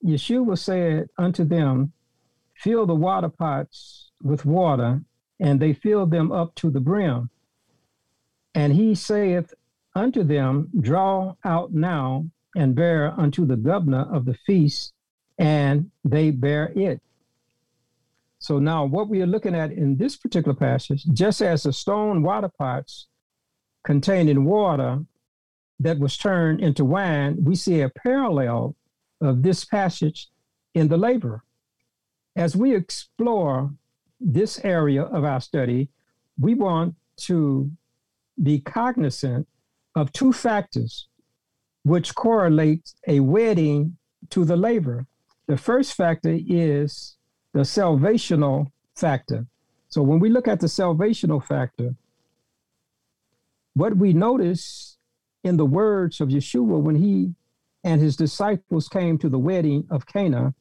Yeshua 0.05 0.59
said 0.59 1.09
unto 1.19 1.45
them, 1.45 1.93
Fill 2.55 2.87
the 2.87 2.95
water 2.95 3.29
pots 3.29 4.11
with 4.23 4.45
water, 4.45 5.03
and 5.41 5.61
they 5.61 5.73
filled 5.73 6.11
them 6.11 6.33
up 6.33 6.55
to 6.57 6.71
the 6.71 6.81
brim. 6.81 7.31
And 8.55 8.73
he 8.73 8.95
saith 8.95 9.55
unto 9.95 10.25
them, 10.25 10.71
Draw 10.81 11.35
out 11.45 11.73
now 11.73 12.27
and 12.57 12.75
bear 12.75 13.19
unto 13.19 13.47
the 13.47 13.57
governor 13.57 14.07
of 14.13 14.25
the 14.25 14.35
feast, 14.35 14.93
and 15.39 15.91
they 16.05 16.31
bear 16.31 16.73
it. 16.75 17.01
So 18.41 18.59
now, 18.59 18.85
what 18.85 19.09
we 19.09 19.21
are 19.21 19.27
looking 19.27 19.55
at 19.55 19.73
in 19.73 19.97
this 19.97 20.17
particular 20.17 20.57
passage, 20.57 21.05
just 21.13 21.43
as 21.43 21.65
the 21.65 21.73
stone 21.73 22.23
water 22.23 22.49
pots 22.49 23.07
containing 23.85 24.45
water 24.45 25.05
that 25.81 25.99
was 25.99 26.17
turned 26.17 26.61
into 26.61 26.85
wine, 26.85 27.37
we 27.43 27.55
see 27.55 27.81
a 27.81 27.89
parallel 27.89 28.75
of 29.21 29.43
this 29.43 29.65
passage 29.65 30.29
in 30.75 30.89
the 30.89 30.97
laver. 30.97 31.43
As 32.37 32.57
we 32.57 32.75
explore 32.75 33.73
this 34.21 34.61
area 34.65 35.03
of 35.03 35.25
our 35.25 35.41
study, 35.41 35.89
we 36.41 36.55
want 36.55 36.95
to 37.19 37.71
be 38.43 38.61
cognizant 38.61 39.47
of 39.95 40.13
two 40.13 40.33
factors 40.33 41.09
which 41.83 42.15
correlate 42.15 42.93
a 43.07 43.21
wedding 43.21 43.97
to 44.31 44.45
the 44.45 44.57
laver. 44.57 45.07
The 45.47 45.57
first 45.57 45.95
factor 45.95 46.39
is 46.47 47.17
the 47.55 47.61
salvational 47.61 48.71
factor. 48.95 49.47
So 49.89 50.03
when 50.03 50.21
we 50.21 50.29
look 50.29 50.47
at 50.47 50.61
the 50.61 50.67
salvational 50.67 51.43
factor, 51.43 51.95
what 53.75 53.97
we 53.97 54.13
notice 54.13 54.99
in 55.43 55.57
the 55.57 55.65
words 55.65 56.21
of 56.21 56.29
Yeshua 56.29 56.81
when 56.81 56.97
he 56.97 57.35
and 57.85 58.01
his 58.01 58.17
disciples 58.17 58.89
came 58.89 59.19
to 59.19 59.29
the 59.29 59.39
wedding 59.39 59.87
of 59.91 60.07
Cana, 60.07 60.55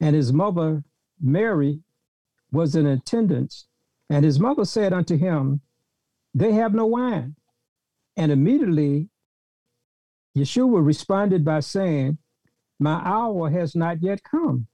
and 0.00 0.14
his 0.14 0.32
mother 0.32 0.84
Mary 1.20 1.80
was 2.52 2.74
in 2.74 2.86
attendance, 2.86 3.66
and 4.08 4.24
his 4.24 4.40
mother 4.40 4.64
said 4.64 4.92
unto 4.92 5.16
him, 5.16 5.60
They 6.34 6.52
have 6.52 6.74
no 6.74 6.86
wine. 6.86 7.36
And 8.16 8.32
immediately 8.32 9.08
Yeshua 10.36 10.84
responded 10.84 11.44
by 11.44 11.60
saying, 11.60 12.18
My 12.78 13.00
hour 13.04 13.50
has 13.50 13.74
not 13.74 14.02
yet 14.02 14.22
come. 14.22 14.66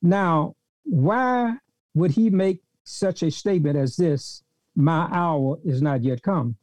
Now, 0.00 0.54
why 0.84 1.56
would 1.94 2.12
he 2.12 2.30
make 2.30 2.62
such 2.84 3.22
a 3.22 3.30
statement 3.30 3.76
as 3.76 3.96
this? 3.96 4.42
My 4.74 5.08
hour 5.10 5.58
is 5.64 5.82
not 5.82 6.02
yet 6.02 6.22
come. 6.22 6.56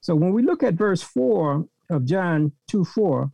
So 0.00 0.14
when 0.14 0.32
we 0.32 0.42
look 0.42 0.62
at 0.62 0.74
verse 0.74 1.02
4 1.02 1.66
of 1.90 2.04
John 2.04 2.52
2 2.68 2.84
4, 2.84 3.30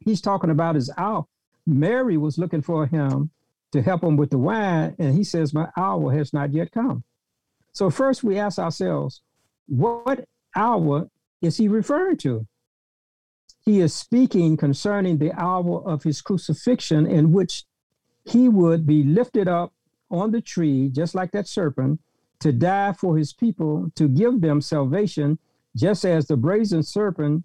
he's 0.00 0.20
talking 0.20 0.50
about 0.50 0.74
his 0.74 0.90
hour. 0.96 1.26
Mary 1.66 2.16
was 2.16 2.38
looking 2.38 2.62
for 2.62 2.86
him 2.86 3.30
to 3.72 3.82
help 3.82 4.02
him 4.02 4.16
with 4.16 4.30
the 4.30 4.38
wine, 4.38 4.94
and 4.98 5.14
he 5.14 5.24
says, 5.24 5.52
My 5.52 5.68
hour 5.76 6.12
has 6.16 6.32
not 6.32 6.52
yet 6.52 6.72
come. 6.72 7.04
So 7.72 7.90
first 7.90 8.24
we 8.24 8.38
ask 8.38 8.58
ourselves, 8.58 9.22
what 9.68 10.26
hour 10.56 11.10
is 11.42 11.58
he 11.58 11.68
referring 11.68 12.16
to? 12.18 12.46
He 13.64 13.80
is 13.80 13.94
speaking 13.94 14.56
concerning 14.56 15.18
the 15.18 15.32
hour 15.32 15.86
of 15.86 16.02
his 16.02 16.22
crucifixion, 16.22 17.06
in 17.06 17.32
which 17.32 17.64
he 18.24 18.48
would 18.48 18.86
be 18.86 19.02
lifted 19.04 19.46
up 19.46 19.74
on 20.10 20.30
the 20.30 20.40
tree, 20.40 20.88
just 20.88 21.14
like 21.14 21.32
that 21.32 21.46
serpent, 21.46 22.00
to 22.40 22.52
die 22.52 22.94
for 22.94 23.18
his 23.18 23.32
people, 23.32 23.92
to 23.94 24.08
give 24.08 24.40
them 24.40 24.60
salvation, 24.60 25.38
just 25.76 26.04
as 26.04 26.26
the 26.26 26.36
brazen 26.36 26.82
serpent 26.82 27.44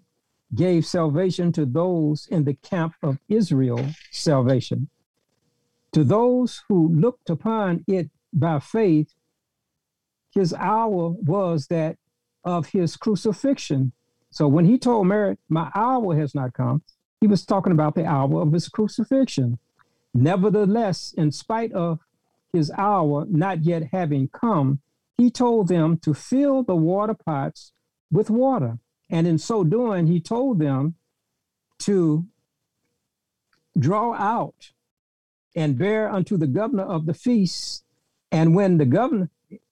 gave 0.54 0.86
salvation 0.86 1.52
to 1.52 1.66
those 1.66 2.26
in 2.26 2.44
the 2.44 2.54
camp 2.54 2.94
of 3.02 3.18
Israel, 3.28 3.86
salvation. 4.10 4.88
To 5.92 6.04
those 6.04 6.62
who 6.68 6.88
looked 6.88 7.30
upon 7.30 7.84
it 7.86 8.10
by 8.32 8.58
faith, 8.58 9.14
his 10.34 10.52
hour 10.54 11.10
was 11.10 11.68
that 11.68 11.96
of 12.44 12.66
his 12.68 12.96
crucifixion. 12.96 13.92
So 14.30 14.48
when 14.48 14.64
he 14.64 14.78
told 14.78 15.06
Mary, 15.06 15.38
My 15.48 15.70
hour 15.74 16.16
has 16.16 16.34
not 16.34 16.52
come, 16.52 16.82
he 17.20 17.26
was 17.26 17.46
talking 17.46 17.72
about 17.72 17.94
the 17.94 18.04
hour 18.04 18.42
of 18.42 18.52
his 18.52 18.68
crucifixion. 18.68 19.58
Nevertheless, 20.12 21.14
in 21.16 21.32
spite 21.32 21.72
of 21.72 22.00
his 22.52 22.70
hour 22.76 23.26
not 23.28 23.64
yet 23.64 23.88
having 23.92 24.28
come, 24.28 24.80
he 25.16 25.30
told 25.30 25.68
them 25.68 25.98
to 25.98 26.12
fill 26.12 26.62
the 26.62 26.76
water 26.76 27.14
pots 27.14 27.72
with 28.10 28.30
water. 28.30 28.78
And 29.10 29.26
in 29.26 29.38
so 29.38 29.64
doing, 29.64 30.06
he 30.06 30.20
told 30.20 30.58
them 30.58 30.94
to 31.80 32.26
draw 33.78 34.14
out 34.14 34.72
and 35.54 35.78
bear 35.78 36.10
unto 36.10 36.36
the 36.36 36.46
governor 36.46 36.84
of 36.84 37.06
the 37.06 37.14
feast. 37.14 37.84
And 38.32 38.54
when 38.54 38.78
the 38.78 38.86
governor 38.86 39.30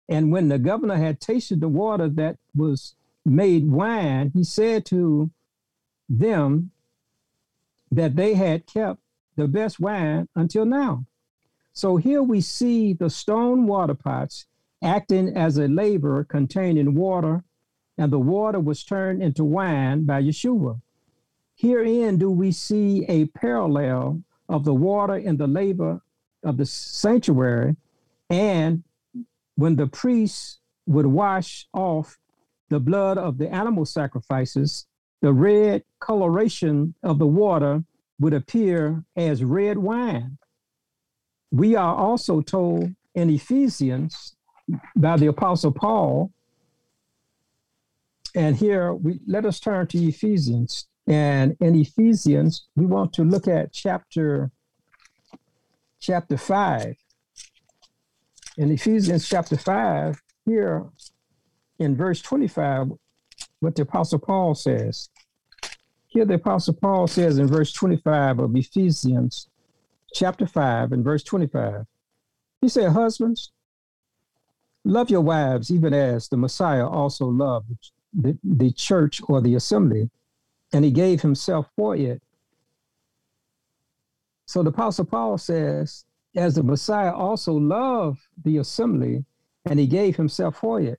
and 0.08 0.30
when 0.30 0.48
the 0.48 0.58
governor 0.58 0.96
had 0.96 1.20
tasted 1.20 1.60
the 1.60 1.68
water 1.68 2.08
that 2.08 2.36
was 2.54 2.94
made 3.24 3.70
wine, 3.70 4.30
he 4.34 4.44
said 4.44 4.84
to 4.86 5.30
them 6.08 6.70
that 7.90 8.16
they 8.16 8.34
had 8.34 8.66
kept 8.66 9.00
the 9.36 9.48
best 9.48 9.80
wine 9.80 10.28
until 10.34 10.66
now. 10.66 11.06
So 11.72 11.96
here 11.96 12.22
we 12.22 12.40
see 12.40 12.92
the 12.92 13.08
stone 13.08 13.66
water 13.66 13.94
pots 13.94 14.46
acting 14.82 15.34
as 15.36 15.56
a 15.56 15.68
laver 15.68 16.24
containing 16.24 16.94
water, 16.94 17.44
and 18.02 18.12
the 18.12 18.18
water 18.18 18.59
was 18.59 18.82
turned 18.82 19.23
into 19.23 19.44
wine 19.44 20.02
by 20.04 20.21
Yeshua. 20.21 20.80
Herein 21.54 22.18
do 22.18 22.32
we 22.32 22.50
see 22.50 23.04
a 23.09 23.26
parallel 23.26 24.21
of 24.49 24.64
the 24.64 24.75
water 24.75 25.14
in 25.14 25.37
the 25.37 25.47
laver 25.47 26.00
of 26.42 26.56
the 26.56 26.66
sanctuary, 26.66 27.76
and 28.28 28.82
when 29.54 29.76
the 29.76 29.87
priests 29.87 30.59
would 30.87 31.06
wash 31.06 31.68
off 31.73 32.18
the 32.71 32.80
blood 32.80 33.18
of 33.18 33.38
the 33.38 33.49
animal 33.49 33.87
sacrifices, 33.87 34.88
the 35.21 35.32
red 35.32 35.85
coloration 36.00 36.97
of 37.04 37.21
the 37.21 37.26
water 37.28 37.85
would 38.18 38.35
appear 38.35 39.04
as 39.14 39.44
red 39.44 39.78
wine. 39.78 40.38
We 41.52 41.76
are 41.76 41.94
also 41.94 42.40
told 42.40 42.97
in 43.14 43.30
Ephesians 43.30 44.35
by 44.97 45.16
the 45.18 45.28
Apostle 45.28 45.71
Paul, 45.71 46.32
and 48.34 48.56
here 48.56 48.94
we 48.94 49.20
let 49.26 49.44
us 49.44 49.60
turn 49.60 49.86
to 49.88 49.98
Ephesians. 49.98 50.86
And 51.06 51.56
in 51.60 51.74
Ephesians, 51.74 52.68
we 52.76 52.86
want 52.86 53.12
to 53.14 53.24
look 53.24 53.48
at 53.48 53.72
chapter 53.72 54.50
chapter 56.00 56.36
5. 56.36 56.96
In 58.58 58.70
Ephesians 58.70 59.28
chapter 59.28 59.56
5, 59.56 60.20
here 60.44 60.84
in 61.78 61.96
verse 61.96 62.20
25, 62.20 62.88
what 63.60 63.74
the 63.76 63.82
Apostle 63.82 64.18
Paul 64.18 64.54
says. 64.54 65.08
Here, 66.08 66.24
the 66.24 66.34
Apostle 66.34 66.74
Paul 66.74 67.06
says 67.06 67.38
in 67.38 67.46
verse 67.46 67.72
25 67.72 68.40
of 68.40 68.56
Ephesians 68.56 69.48
chapter 70.14 70.46
5 70.46 70.92
and 70.92 71.04
verse 71.04 71.22
25, 71.22 71.86
he 72.60 72.68
said, 72.68 72.92
Husbands, 72.92 73.50
love 74.84 75.08
your 75.08 75.22
wives 75.22 75.70
even 75.70 75.94
as 75.94 76.28
the 76.28 76.36
Messiah 76.36 76.86
also 76.86 77.26
loved 77.26 77.92
the, 78.12 78.38
the 78.42 78.73
church 78.73 79.21
or 79.28 79.40
the 79.40 79.54
assembly, 79.54 80.11
and 80.73 80.85
he 80.85 80.90
gave 80.90 81.23
himself 81.23 81.69
for 81.76 81.97
it. 81.97 82.23
So 84.47 84.62
the 84.62 84.71
Apostle 84.71 85.04
Paul 85.04 85.38
says, 85.38 86.04
as 86.37 86.54
the 86.54 86.62
Messiah 86.62 87.12
also 87.12 87.52
loved 87.54 88.21
the 88.42 88.59
assembly, 88.59 89.25
and 89.64 89.78
he 89.78 89.87
gave 89.87 90.16
himself 90.16 90.57
for 90.57 90.81
it. 90.81 90.99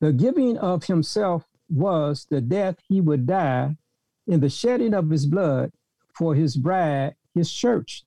The 0.00 0.12
giving 0.12 0.58
of 0.58 0.84
himself 0.84 1.44
was 1.68 2.26
the 2.30 2.40
death 2.40 2.76
he 2.86 3.00
would 3.00 3.26
die 3.26 3.76
in 4.26 4.40
the 4.40 4.50
shedding 4.50 4.94
of 4.94 5.10
his 5.10 5.26
blood 5.26 5.72
for 6.14 6.34
his 6.34 6.56
bride, 6.56 7.14
his 7.34 7.52
church. 7.52 8.04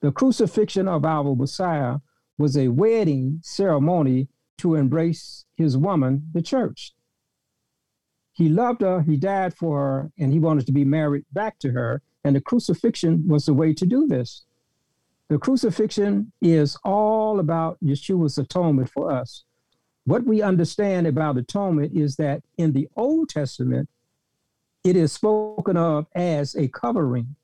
The 0.00 0.12
crucifixion 0.12 0.88
of 0.88 1.04
our 1.04 1.34
Messiah 1.34 1.98
was 2.36 2.56
a 2.56 2.68
wedding 2.68 3.40
ceremony 3.42 4.28
to 4.58 4.74
embrace 4.74 5.44
his 5.56 5.76
woman, 5.76 6.28
the 6.32 6.42
church. 6.42 6.92
He 8.38 8.48
loved 8.48 8.82
her, 8.82 9.02
he 9.02 9.16
died 9.16 9.52
for 9.52 9.80
her, 9.80 10.12
and 10.16 10.32
he 10.32 10.38
wanted 10.38 10.64
to 10.66 10.72
be 10.72 10.84
married 10.84 11.24
back 11.32 11.58
to 11.58 11.72
her. 11.72 12.02
And 12.22 12.36
the 12.36 12.40
crucifixion 12.40 13.26
was 13.26 13.46
the 13.46 13.52
way 13.52 13.74
to 13.74 13.84
do 13.84 14.06
this. 14.06 14.44
The 15.28 15.38
crucifixion 15.38 16.30
is 16.40 16.78
all 16.84 17.40
about 17.40 17.78
Yeshua's 17.82 18.38
atonement 18.38 18.90
for 18.90 19.10
us. 19.10 19.42
What 20.04 20.24
we 20.24 20.40
understand 20.40 21.08
about 21.08 21.36
atonement 21.36 21.96
is 21.96 22.14
that 22.16 22.44
in 22.56 22.72
the 22.72 22.88
Old 22.94 23.28
Testament, 23.28 23.88
it 24.84 24.94
is 24.94 25.12
spoken 25.12 25.76
of 25.76 26.06
as 26.14 26.54
a 26.54 26.68
covering 26.68 27.34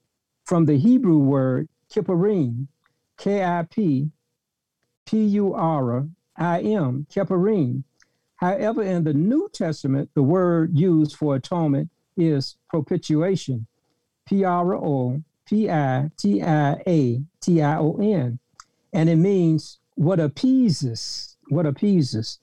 from 0.44 0.66
the 0.66 0.78
Hebrew 0.78 1.18
word 1.18 1.68
kippurim, 1.92 2.68
K 3.18 3.42
I 3.42 3.64
P 3.68 4.12
P 5.06 5.24
U 5.24 5.54
R 5.54 6.06
I 6.36 6.60
M, 6.60 7.06
kippurim. 7.10 7.82
However, 8.44 8.82
in 8.82 9.04
the 9.04 9.14
New 9.14 9.48
Testament, 9.54 10.10
the 10.12 10.22
word 10.22 10.78
used 10.78 11.16
for 11.16 11.34
atonement 11.34 11.88
is 12.14 12.58
propitiation, 12.68 13.66
P 14.26 14.44
R 14.44 14.74
O 14.74 15.22
P 15.46 15.70
I 15.70 16.10
T 16.18 16.42
I 16.42 16.74
A 16.86 17.22
T 17.40 17.62
I 17.62 17.78
O 17.78 17.96
N. 17.96 18.38
And 18.92 19.08
it 19.08 19.16
means 19.16 19.78
what 19.94 20.20
appeases, 20.20 21.38
what 21.48 21.64
appeases. 21.64 22.38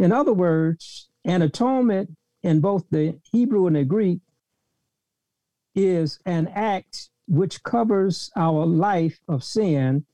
In 0.00 0.10
other 0.10 0.32
words, 0.32 1.10
an 1.24 1.42
atonement 1.42 2.16
in 2.42 2.58
both 2.58 2.84
the 2.90 3.16
Hebrew 3.30 3.68
and 3.68 3.76
the 3.76 3.84
Greek 3.84 4.18
is 5.76 6.18
an 6.26 6.48
act 6.48 7.08
which 7.28 7.62
covers 7.62 8.32
our 8.34 8.66
life 8.66 9.20
of 9.28 9.44
sin. 9.44 10.06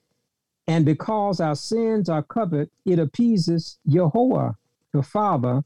And 0.67 0.85
because 0.85 1.41
our 1.41 1.57
sins 1.57 2.11
are 2.11 2.23
covered, 2.23 2.69
it 2.85 2.99
appeases 2.99 3.79
Jehovah, 3.89 4.59
the 4.93 5.03
Father, 5.03 5.65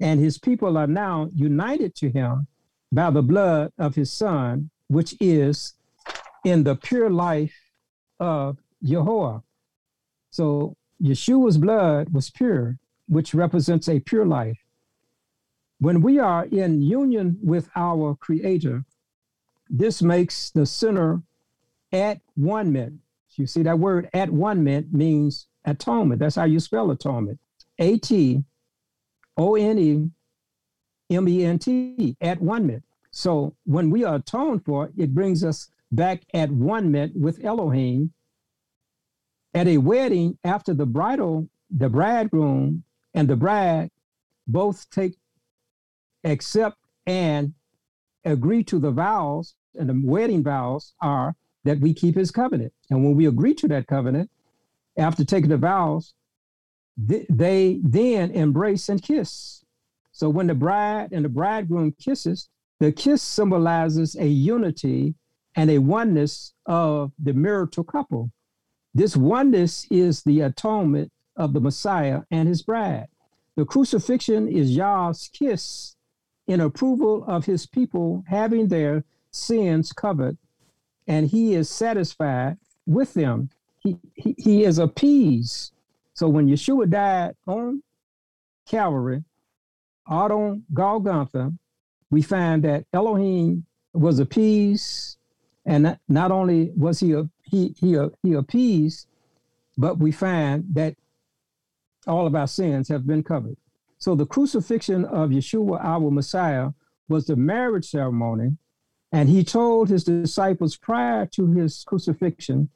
and 0.00 0.20
his 0.20 0.38
people 0.38 0.76
are 0.76 0.86
now 0.86 1.28
united 1.34 1.94
to 1.96 2.10
him 2.10 2.46
by 2.90 3.10
the 3.10 3.22
blood 3.22 3.72
of 3.78 3.94
his 3.94 4.12
Son, 4.12 4.70
which 4.88 5.14
is 5.20 5.74
in 6.44 6.64
the 6.64 6.74
pure 6.74 7.10
life 7.10 7.54
of 8.18 8.58
Jehovah. 8.82 9.42
So 10.30 10.76
Yeshua's 11.02 11.58
blood 11.58 12.08
was 12.12 12.30
pure, 12.30 12.78
which 13.08 13.34
represents 13.34 13.88
a 13.88 14.00
pure 14.00 14.26
life. 14.26 14.58
When 15.78 16.00
we 16.00 16.18
are 16.18 16.44
in 16.46 16.82
union 16.82 17.38
with 17.42 17.70
our 17.74 18.14
Creator, 18.14 18.84
this 19.68 20.02
makes 20.02 20.50
the 20.50 20.66
sinner 20.66 21.22
at 21.92 22.20
one 22.34 22.72
minute. 22.72 22.94
You 23.36 23.46
see 23.46 23.62
that 23.62 23.78
word 23.78 24.10
at 24.12 24.30
one 24.30 24.62
mint 24.62 24.92
means 24.92 25.46
atonement. 25.64 26.20
That's 26.20 26.36
how 26.36 26.44
you 26.44 26.60
spell 26.60 26.90
atonement. 26.90 27.40
A 27.82 27.98
T 27.98 28.44
O 29.36 29.56
N 29.56 29.78
E 29.78 30.10
M 31.14 31.28
E 31.28 31.44
N 31.44 31.58
T 31.58 32.16
at 32.20 32.40
one 32.40 32.66
mint. 32.66 32.84
So 33.10 33.56
when 33.64 33.90
we 33.90 34.04
are 34.04 34.14
atoned 34.14 34.64
for, 34.64 34.90
it 34.96 35.12
brings 35.12 35.42
us 35.42 35.68
back 35.90 36.22
at 36.32 36.50
one 36.50 36.92
mint 36.92 37.16
with 37.16 37.44
Elohim. 37.44 38.12
At 39.52 39.66
a 39.66 39.78
wedding, 39.78 40.38
after 40.44 40.72
the 40.72 40.86
bridal, 40.86 41.48
the 41.70 41.88
bridegroom 41.88 42.84
and 43.14 43.28
the 43.28 43.36
bride 43.36 43.90
both 44.46 44.88
take, 44.90 45.16
accept, 46.24 46.78
and 47.04 47.52
agree 48.24 48.62
to 48.64 48.78
the 48.78 48.92
vows 48.92 49.54
and 49.74 49.88
the 49.88 50.00
wedding 50.04 50.44
vows 50.44 50.94
are 51.00 51.34
that 51.64 51.80
we 51.80 51.92
keep 51.92 52.14
his 52.14 52.30
covenant. 52.30 52.72
And 52.90 53.04
when 53.04 53.16
we 53.16 53.26
agree 53.26 53.54
to 53.54 53.68
that 53.68 53.88
covenant, 53.88 54.30
after 54.96 55.24
taking 55.24 55.50
the 55.50 55.56
vows, 55.56 56.14
th- 57.08 57.26
they 57.28 57.80
then 57.82 58.30
embrace 58.30 58.88
and 58.88 59.02
kiss. 59.02 59.64
So 60.12 60.28
when 60.28 60.46
the 60.46 60.54
bride 60.54 61.12
and 61.12 61.24
the 61.24 61.28
bridegroom 61.28 61.94
kisses, 61.98 62.48
the 62.80 62.92
kiss 62.92 63.22
symbolizes 63.22 64.16
a 64.16 64.26
unity 64.26 65.14
and 65.54 65.70
a 65.70 65.78
oneness 65.78 66.54
of 66.66 67.12
the 67.18 67.32
marital 67.32 67.84
couple. 67.84 68.30
This 68.94 69.16
oneness 69.16 69.86
is 69.90 70.22
the 70.22 70.40
atonement 70.40 71.10
of 71.36 71.52
the 71.52 71.60
Messiah 71.60 72.22
and 72.30 72.48
his 72.48 72.62
bride. 72.62 73.06
The 73.56 73.64
crucifixion 73.64 74.48
is 74.48 74.76
Yah's 74.76 75.30
kiss 75.32 75.96
in 76.46 76.60
approval 76.60 77.24
of 77.26 77.44
his 77.44 77.66
people 77.66 78.24
having 78.26 78.68
their 78.68 79.04
sins 79.30 79.92
covered, 79.92 80.36
and 81.06 81.28
he 81.28 81.54
is 81.54 81.70
satisfied 81.70 82.58
with 82.86 83.14
them. 83.14 83.50
He, 83.78 83.98
he, 84.14 84.34
he 84.38 84.64
is 84.64 84.78
appeased. 84.78 85.72
So 86.22 86.28
when 86.28 86.46
Yeshua 86.46 86.88
died 86.88 87.34
on 87.48 87.82
Calvary, 88.68 89.24
out 90.08 90.30
on 90.30 90.62
Golgotha, 90.72 91.52
we 92.12 92.22
find 92.22 92.62
that 92.62 92.84
Elohim 92.92 93.66
was 93.92 94.20
appeased, 94.20 95.18
and 95.66 95.98
not 96.06 96.30
only 96.30 96.70
was 96.76 97.00
he 97.00 97.10
a, 97.14 97.28
he 97.42 97.74
he 97.76 97.98
he 98.22 98.34
appeased, 98.34 99.08
but 99.76 99.98
we 99.98 100.12
find 100.12 100.66
that 100.74 100.94
all 102.06 102.28
of 102.28 102.36
our 102.36 102.46
sins 102.46 102.86
have 102.86 103.04
been 103.04 103.24
covered. 103.24 103.56
So 103.98 104.14
the 104.14 104.24
crucifixion 104.24 105.04
of 105.04 105.30
Yeshua, 105.30 105.80
our 105.82 106.08
Messiah, 106.08 106.70
was 107.08 107.26
the 107.26 107.34
marriage 107.34 107.90
ceremony 107.90 108.58
and 109.10 109.28
he 109.28 109.42
told 109.42 109.88
his 109.88 110.04
disciples 110.04 110.76
prior 110.76 111.26
to 111.26 111.50
his 111.50 111.82
crucifixion 111.82 112.70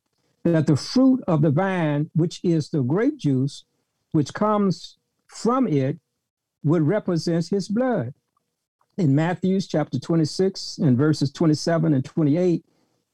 that 0.53 0.67
the 0.67 0.77
fruit 0.77 1.23
of 1.27 1.43
the 1.43 1.51
vine, 1.51 2.11
which 2.15 2.41
is 2.45 2.71
the 2.71 2.83
grape 2.83 3.17
juice, 3.17 3.65
which 4.13 4.33
comes 4.33 4.97
from 5.27 5.67
it, 5.67 5.99
would 6.63 6.83
represent 6.83 7.49
his 7.49 7.69
blood. 7.69 8.15
In 8.97 9.15
Matthew's 9.15 9.67
chapter 9.67 9.99
26 9.99 10.79
and 10.79 10.97
verses 10.97 11.31
27 11.31 11.93
and 11.93 12.05
28, 12.05 12.65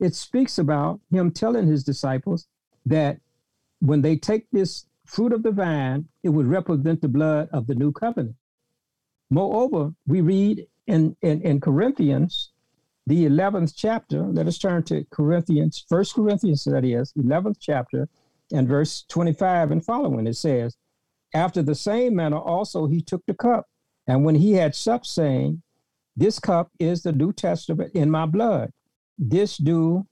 it 0.00 0.14
speaks 0.14 0.58
about 0.58 1.00
him 1.10 1.30
telling 1.30 1.66
his 1.66 1.84
disciples 1.84 2.46
that 2.86 3.18
when 3.80 4.02
they 4.02 4.16
take 4.16 4.46
this 4.52 4.86
fruit 5.06 5.32
of 5.32 5.42
the 5.42 5.50
vine, 5.50 6.06
it 6.22 6.28
would 6.28 6.46
represent 6.46 7.00
the 7.00 7.08
blood 7.08 7.48
of 7.52 7.66
the 7.66 7.74
new 7.74 7.92
covenant. 7.92 8.36
Moreover, 9.30 9.92
we 10.06 10.20
read 10.20 10.66
in, 10.86 11.16
in, 11.22 11.40
in 11.42 11.60
Corinthians 11.60 12.51
the 13.06 13.26
11th 13.26 13.74
chapter. 13.76 14.22
Let 14.22 14.46
us 14.46 14.58
turn 14.58 14.82
to 14.84 15.04
Corinthians, 15.10 15.84
First 15.88 16.14
Corinthians, 16.14 16.64
that 16.64 16.84
is, 16.84 17.12
11th 17.14 17.56
chapter, 17.60 18.08
and 18.52 18.68
verse 18.68 19.04
25 19.08 19.70
and 19.70 19.84
following. 19.84 20.26
It 20.26 20.36
says, 20.36 20.76
After 21.34 21.62
the 21.62 21.74
same 21.74 22.14
manner 22.14 22.38
also 22.38 22.86
he 22.86 23.00
took 23.00 23.24
the 23.26 23.34
cup, 23.34 23.66
and 24.06 24.24
when 24.24 24.34
he 24.34 24.52
had 24.52 24.74
supped, 24.74 25.06
saying, 25.06 25.62
This 26.16 26.38
cup 26.38 26.70
is 26.78 27.02
the 27.02 27.12
New 27.12 27.32
Testament 27.32 27.92
in 27.94 28.10
my 28.10 28.26
blood. 28.26 28.72
This 29.18 29.56
do 29.56 30.06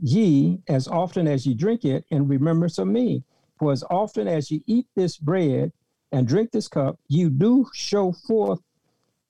ye 0.00 0.58
as 0.68 0.88
often 0.88 1.28
as 1.28 1.46
ye 1.46 1.54
drink 1.54 1.84
it 1.84 2.04
in 2.10 2.28
remembrance 2.28 2.78
of 2.78 2.88
me. 2.88 3.22
For 3.58 3.70
as 3.70 3.84
often 3.90 4.26
as 4.26 4.50
ye 4.50 4.62
eat 4.66 4.86
this 4.96 5.16
bread 5.16 5.72
and 6.10 6.26
drink 6.26 6.50
this 6.50 6.68
cup, 6.68 6.98
you 7.08 7.30
do 7.30 7.66
show 7.72 8.12
forth 8.12 8.60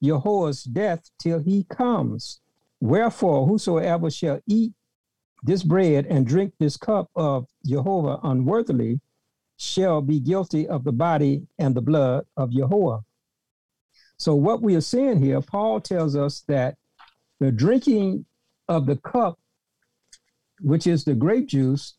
Jehovah's 0.01 0.63
death 0.63 1.09
till 1.19 1.39
he 1.39 1.63
comes. 1.65 2.41
Wherefore, 2.83 3.47
whosoever 3.47 4.11
shall 4.11 4.41
eat 4.45 4.73
this 5.41 5.63
bread 5.63 6.05
and 6.05 6.27
drink 6.27 6.53
this 6.59 6.75
cup 6.75 7.09
of 7.15 7.47
Jehovah 7.65 8.19
unworthily 8.23 8.99
shall 9.55 10.01
be 10.01 10.19
guilty 10.19 10.67
of 10.67 10.83
the 10.83 10.91
body 10.91 11.47
and 11.57 11.73
the 11.73 11.81
blood 11.81 12.25
of 12.35 12.51
Jehovah. 12.51 13.05
So, 14.17 14.35
what 14.35 14.61
we 14.61 14.75
are 14.75 14.81
seeing 14.81 15.23
here, 15.23 15.39
Paul 15.39 15.79
tells 15.79 16.17
us 16.17 16.41
that 16.49 16.75
the 17.39 17.53
drinking 17.53 18.25
of 18.67 18.85
the 18.85 18.97
cup, 18.97 19.39
which 20.59 20.85
is 20.85 21.05
the 21.05 21.15
grape 21.15 21.47
juice, 21.47 21.93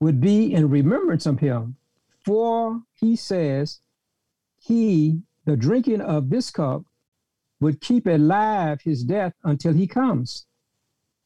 would 0.00 0.22
be 0.22 0.54
in 0.54 0.70
remembrance 0.70 1.26
of 1.26 1.40
him. 1.40 1.76
For 2.24 2.80
he 2.94 3.14
says, 3.14 3.80
he, 4.58 5.20
the 5.44 5.54
drinking 5.54 6.00
of 6.00 6.30
this 6.30 6.50
cup, 6.50 6.84
would 7.60 7.80
keep 7.80 8.06
alive 8.06 8.80
his 8.80 9.02
death 9.02 9.34
until 9.44 9.72
he 9.72 9.86
comes. 9.86 10.46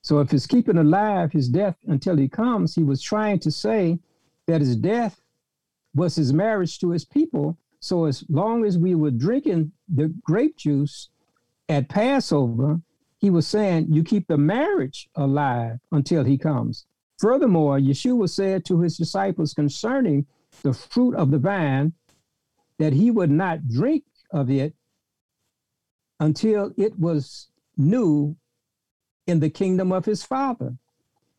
So 0.02 0.20
if 0.20 0.30
he's 0.30 0.46
keeping 0.46 0.78
alive 0.78 1.32
his 1.32 1.48
death 1.48 1.76
until 1.86 2.16
he 2.16 2.28
comes, 2.28 2.74
he 2.74 2.82
was 2.82 3.00
trying 3.00 3.38
to 3.40 3.50
say 3.50 3.98
that 4.46 4.60
his 4.60 4.76
death 4.76 5.20
was 5.94 6.16
his 6.16 6.32
marriage 6.32 6.78
to 6.80 6.90
his 6.90 7.04
people. 7.04 7.56
So 7.80 8.06
as 8.06 8.24
long 8.28 8.64
as 8.64 8.78
we 8.78 8.94
were 8.94 9.10
drinking 9.10 9.72
the 9.92 10.08
grape 10.22 10.56
juice 10.56 11.08
at 11.68 11.88
Passover, 11.88 12.80
he 13.18 13.30
was 13.30 13.46
saying 13.46 13.86
you 13.90 14.02
keep 14.02 14.26
the 14.26 14.38
marriage 14.38 15.08
alive 15.14 15.78
until 15.92 16.24
he 16.24 16.36
comes. 16.36 16.86
Furthermore, 17.18 17.78
Yeshua 17.78 18.28
said 18.28 18.64
to 18.64 18.80
his 18.80 18.96
disciples 18.96 19.54
concerning 19.54 20.26
the 20.62 20.72
fruit 20.72 21.14
of 21.14 21.30
the 21.30 21.38
vine 21.38 21.92
that 22.78 22.92
he 22.92 23.12
would 23.12 23.30
not 23.30 23.68
drink 23.68 24.02
of 24.32 24.50
it 24.50 24.74
until 26.22 26.72
it 26.76 26.96
was 27.00 27.48
new 27.76 28.36
in 29.26 29.40
the 29.40 29.50
kingdom 29.50 29.90
of 29.90 30.04
his 30.04 30.22
father. 30.22 30.76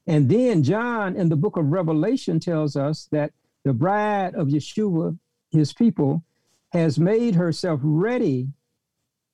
And 0.05 0.29
then 0.29 0.61
John 0.61 1.15
in 1.15 1.29
the 1.29 1.37
book 1.37 1.55
of 1.55 1.71
Revelation 1.71 2.37
tells 2.41 2.75
us 2.75 3.07
that 3.13 3.31
the 3.63 3.71
bride 3.71 4.35
of 4.35 4.49
Yeshua, 4.49 5.17
his 5.51 5.71
people, 5.71 6.25
has 6.73 6.99
made 6.99 7.35
herself 7.35 7.79
ready, 7.81 8.49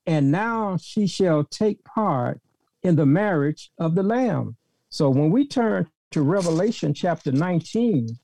and 0.06 0.32
now 0.32 0.78
she 0.78 1.08
shall 1.08 1.44
take 1.44 1.84
part 1.84 2.40
in 2.84 2.96
the 2.96 3.08
marriage 3.08 3.72
of 3.80 3.96
the 3.96 4.04
Lamb. 4.04 4.56
So 4.90 5.10
when 5.10 5.32
we 5.32 5.48
turn 5.48 5.90
to 6.12 6.22
Revelation 6.22 6.94
chapter 6.94 7.32
19, 7.32 8.20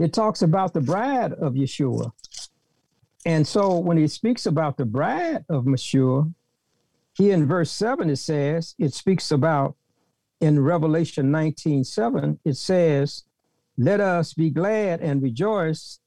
it 0.00 0.12
talks 0.12 0.42
about 0.42 0.74
the 0.74 0.80
bride 0.80 1.34
of 1.34 1.52
Yeshua. 1.54 2.10
And 3.26 3.46
so 3.46 3.76
when 3.78 3.96
he 3.96 4.08
speaks 4.08 4.46
about 4.46 4.76
the 4.76 4.86
bride 4.86 5.44
of 5.48 5.64
Yeshua, 5.64 6.32
here 7.14 7.34
in 7.34 7.46
verse 7.46 7.70
7, 7.70 8.08
it 8.08 8.16
says, 8.16 8.74
it 8.78 8.94
speaks 8.94 9.30
about 9.30 9.76
in 10.40 10.58
Revelation 10.58 11.30
19 11.30 11.84
7, 11.84 12.40
it 12.44 12.56
says, 12.56 13.24
Let 13.76 14.00
us 14.00 14.32
be 14.32 14.48
glad 14.48 15.00
and 15.00 15.22
rejoice 15.22 16.00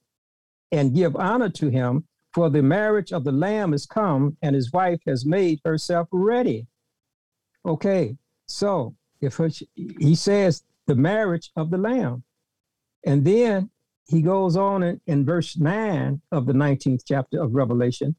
and 0.72 0.94
give 0.94 1.14
honor 1.14 1.50
to 1.50 1.68
him, 1.68 2.04
for 2.32 2.50
the 2.50 2.62
marriage 2.62 3.12
of 3.12 3.22
the 3.22 3.30
Lamb 3.30 3.72
is 3.72 3.86
come, 3.86 4.36
and 4.42 4.56
his 4.56 4.72
wife 4.72 4.98
has 5.06 5.24
made 5.24 5.60
herself 5.64 6.08
ready. 6.10 6.66
Okay, 7.64 8.16
so 8.46 8.96
if 9.20 9.36
her, 9.36 9.50
he 9.76 10.16
says 10.16 10.64
the 10.86 10.96
marriage 10.96 11.52
of 11.54 11.70
the 11.70 11.78
Lamb, 11.78 12.24
and 13.06 13.24
then 13.24 13.70
he 14.06 14.22
goes 14.22 14.56
on 14.56 14.82
in, 14.82 15.00
in 15.06 15.24
verse 15.24 15.56
9 15.56 16.20
of 16.30 16.46
the 16.46 16.52
19th 16.52 17.02
chapter 17.06 17.42
of 17.42 17.54
Revelation, 17.54 18.14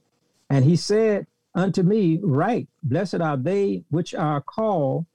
and 0.50 0.66
he 0.66 0.76
said 0.76 1.28
unto 1.54 1.84
me, 1.84 2.20
Right, 2.22 2.68
blessed 2.84 3.22
are 3.22 3.38
they 3.38 3.84
which 3.90 4.14
are 4.14 4.42
called 4.42 5.06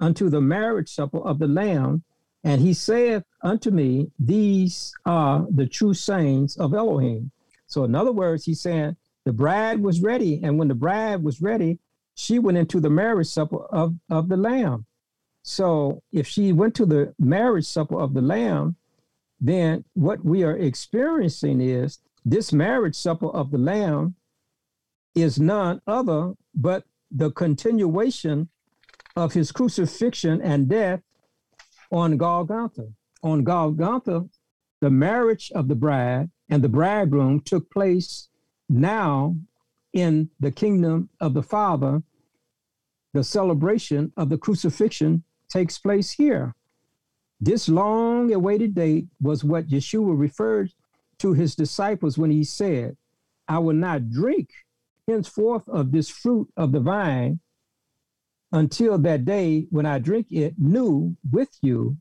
unto 0.00 0.28
the 0.28 0.40
marriage 0.40 0.88
supper 0.88 1.18
of 1.18 1.38
the 1.38 1.46
Lamb. 1.46 2.02
And 2.42 2.60
he 2.62 2.72
saith 2.72 3.24
unto 3.42 3.70
me, 3.70 4.10
These 4.18 4.94
are 5.04 5.46
the 5.50 5.66
true 5.66 5.94
sayings 5.94 6.56
of 6.56 6.72
Elohim. 6.72 7.30
So, 7.66 7.84
in 7.84 7.94
other 7.94 8.12
words, 8.12 8.46
he's 8.46 8.62
saying 8.62 8.96
the 9.24 9.32
bride 9.32 9.80
was 9.80 10.00
ready. 10.00 10.40
And 10.42 10.58
when 10.58 10.68
the 10.68 10.74
bride 10.74 11.22
was 11.22 11.42
ready, 11.42 11.78
she 12.14 12.38
went 12.38 12.58
into 12.58 12.80
the 12.80 12.90
marriage 12.90 13.28
supper 13.28 13.64
of, 13.66 13.94
of 14.10 14.28
the 14.28 14.38
Lamb. 14.38 14.86
So, 15.42 16.02
if 16.12 16.26
she 16.26 16.52
went 16.52 16.74
to 16.76 16.86
the 16.86 17.14
marriage 17.18 17.66
supper 17.66 18.00
of 18.00 18.14
the 18.14 18.22
Lamb, 18.22 18.76
then 19.40 19.84
what 19.94 20.24
we 20.24 20.42
are 20.44 20.56
experiencing 20.56 21.60
is 21.60 21.98
this 22.24 22.52
marriage 22.52 22.94
supper 22.94 23.28
of 23.28 23.50
the 23.50 23.58
Lamb 23.58 24.14
is 25.14 25.40
none 25.40 25.80
other 25.86 26.34
but 26.54 26.84
the 27.10 27.30
continuation 27.30 28.48
of 29.16 29.32
his 29.32 29.50
crucifixion 29.50 30.40
and 30.42 30.68
death 30.68 31.00
on 31.90 32.16
Golgotha. 32.16 32.92
On 33.22 33.42
Golgotha, 33.42 34.28
the 34.80 34.90
marriage 34.90 35.50
of 35.54 35.68
the 35.68 35.74
bride 35.74 36.30
and 36.48 36.62
the 36.62 36.68
bridegroom 36.68 37.40
took 37.40 37.70
place 37.70 38.28
now 38.68 39.36
in 39.92 40.30
the 40.38 40.52
kingdom 40.52 41.08
of 41.20 41.34
the 41.34 41.42
Father. 41.42 42.02
The 43.12 43.24
celebration 43.24 44.12
of 44.16 44.28
the 44.28 44.38
crucifixion 44.38 45.24
takes 45.48 45.78
place 45.78 46.12
here. 46.12 46.54
This 47.40 47.68
long 47.68 48.32
awaited 48.32 48.74
date 48.74 49.06
was 49.20 49.42
what 49.44 49.68
Yeshua 49.68 50.18
referred 50.18 50.72
to 51.18 51.32
his 51.32 51.54
disciples 51.54 52.18
when 52.18 52.30
he 52.30 52.44
said, 52.44 52.96
I 53.48 53.58
will 53.58 53.74
not 53.74 54.10
drink 54.10 54.50
henceforth 55.08 55.68
of 55.68 55.90
this 55.90 56.08
fruit 56.08 56.48
of 56.56 56.72
the 56.72 56.80
vine 56.80 57.40
until 58.52 58.98
that 58.98 59.24
day 59.24 59.66
when 59.70 59.86
I 59.86 59.98
drink 59.98 60.26
it 60.30 60.54
new 60.58 61.16
with 61.30 61.56
you 61.62 61.96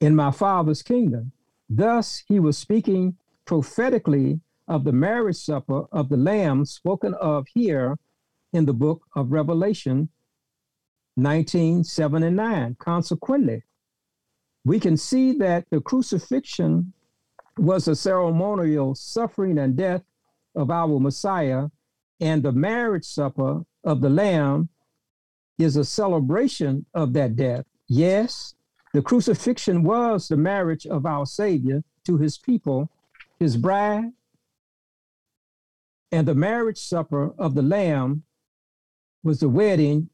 in 0.00 0.16
my 0.16 0.30
Father's 0.30 0.82
kingdom. 0.82 1.32
Thus, 1.68 2.24
he 2.26 2.40
was 2.40 2.56
speaking 2.56 3.16
prophetically 3.44 4.40
of 4.66 4.84
the 4.84 4.92
marriage 4.92 5.36
supper 5.36 5.84
of 5.92 6.08
the 6.08 6.16
Lamb 6.16 6.64
spoken 6.64 7.14
of 7.14 7.46
here 7.52 7.98
in 8.52 8.64
the 8.64 8.72
book 8.72 9.02
of 9.14 9.32
Revelation 9.32 10.08
19 11.16 11.84
7 11.84 12.22
and 12.22 12.36
9. 12.36 12.76
Consequently, 12.78 13.62
we 14.68 14.78
can 14.78 14.98
see 14.98 15.32
that 15.32 15.64
the 15.70 15.80
crucifixion 15.80 16.92
was 17.56 17.88
a 17.88 17.96
ceremonial 17.96 18.94
suffering 18.94 19.56
and 19.58 19.76
death 19.76 20.02
of 20.54 20.70
our 20.70 21.00
Messiah, 21.00 21.68
and 22.20 22.42
the 22.42 22.52
marriage 22.52 23.06
supper 23.06 23.64
of 23.84 24.02
the 24.02 24.10
Lamb 24.10 24.68
is 25.58 25.76
a 25.76 25.84
celebration 25.84 26.84
of 26.92 27.14
that 27.14 27.34
death. 27.34 27.64
Yes, 27.88 28.54
the 28.92 29.00
crucifixion 29.00 29.84
was 29.84 30.28
the 30.28 30.36
marriage 30.36 30.86
of 30.86 31.06
our 31.06 31.24
Savior 31.24 31.82
to 32.04 32.18
his 32.18 32.36
people, 32.36 32.90
his 33.40 33.56
bride, 33.56 34.12
and 36.12 36.28
the 36.28 36.34
marriage 36.34 36.78
supper 36.78 37.32
of 37.38 37.54
the 37.54 37.62
Lamb 37.62 38.22
was 39.22 39.40
the 39.40 39.48
wedding 39.48 40.10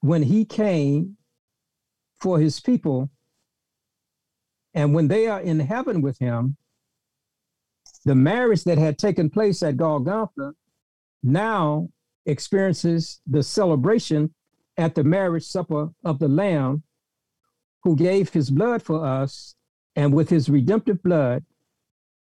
when 0.00 0.22
he 0.22 0.46
came 0.46 1.18
for 2.18 2.38
his 2.38 2.60
people. 2.60 3.10
And 4.78 4.94
when 4.94 5.08
they 5.08 5.26
are 5.26 5.40
in 5.40 5.58
heaven 5.58 6.02
with 6.02 6.20
him, 6.20 6.56
the 8.04 8.14
marriage 8.14 8.62
that 8.62 8.78
had 8.78 8.96
taken 8.96 9.28
place 9.28 9.60
at 9.60 9.76
Golgotha 9.76 10.52
now 11.20 11.88
experiences 12.26 13.20
the 13.26 13.42
celebration 13.42 14.32
at 14.76 14.94
the 14.94 15.02
marriage 15.02 15.42
supper 15.42 15.88
of 16.04 16.20
the 16.20 16.28
Lamb 16.28 16.84
who 17.82 17.96
gave 17.96 18.28
his 18.28 18.50
blood 18.50 18.80
for 18.80 19.04
us, 19.04 19.56
and 19.96 20.14
with 20.14 20.30
his 20.30 20.48
redemptive 20.48 21.02
blood, 21.02 21.44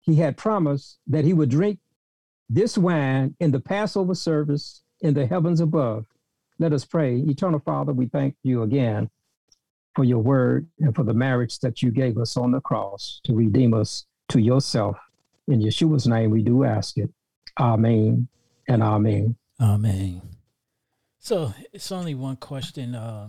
he 0.01 0.17
had 0.17 0.37
promised 0.37 0.99
that 1.07 1.25
he 1.25 1.33
would 1.33 1.51
drink 1.51 1.79
this 2.49 2.77
wine 2.77 3.37
in 3.39 3.53
the 3.53 3.61
Passover 3.61 4.17
service 4.17 4.83
in 5.01 5.15
the 5.15 5.25
heavens 5.25 5.61
above. 5.61 6.05
Let 6.59 6.73
us 6.73 6.85
pray. 6.85 7.15
Eternal 7.15 7.61
Father, 7.61 7.93
we 7.93 8.07
thank 8.07 8.35
you 8.43 8.65
again 8.65 9.09
for 9.95 10.05
your 10.05 10.19
word 10.19 10.67
and 10.79 10.95
for 10.95 11.05
the 11.05 11.15
marriage 11.15 11.59
that 11.61 11.83
you 11.83 11.91
gave 11.91 12.19
us 12.19 12.37
on 12.37 12.53
the 12.53 12.61
cross 12.61 13.21
to 13.25 13.35
redeem 13.35 13.75
us 13.75 14.07
to 14.29 14.41
yourself. 14.41 14.97
In 15.49 15.61
Yeshua's 15.61 16.07
name, 16.07 16.31
we 16.31 16.43
do 16.43 16.65
ask 16.65 16.97
it. 16.97 17.11
Amen 17.59 18.29
and 18.69 18.83
amen. 18.83 19.37
Amen. 19.61 20.23
So 21.19 21.53
it's 21.73 21.93
only 21.93 22.15
one 22.15 22.37
question. 22.37 22.95
Uh, 22.95 23.29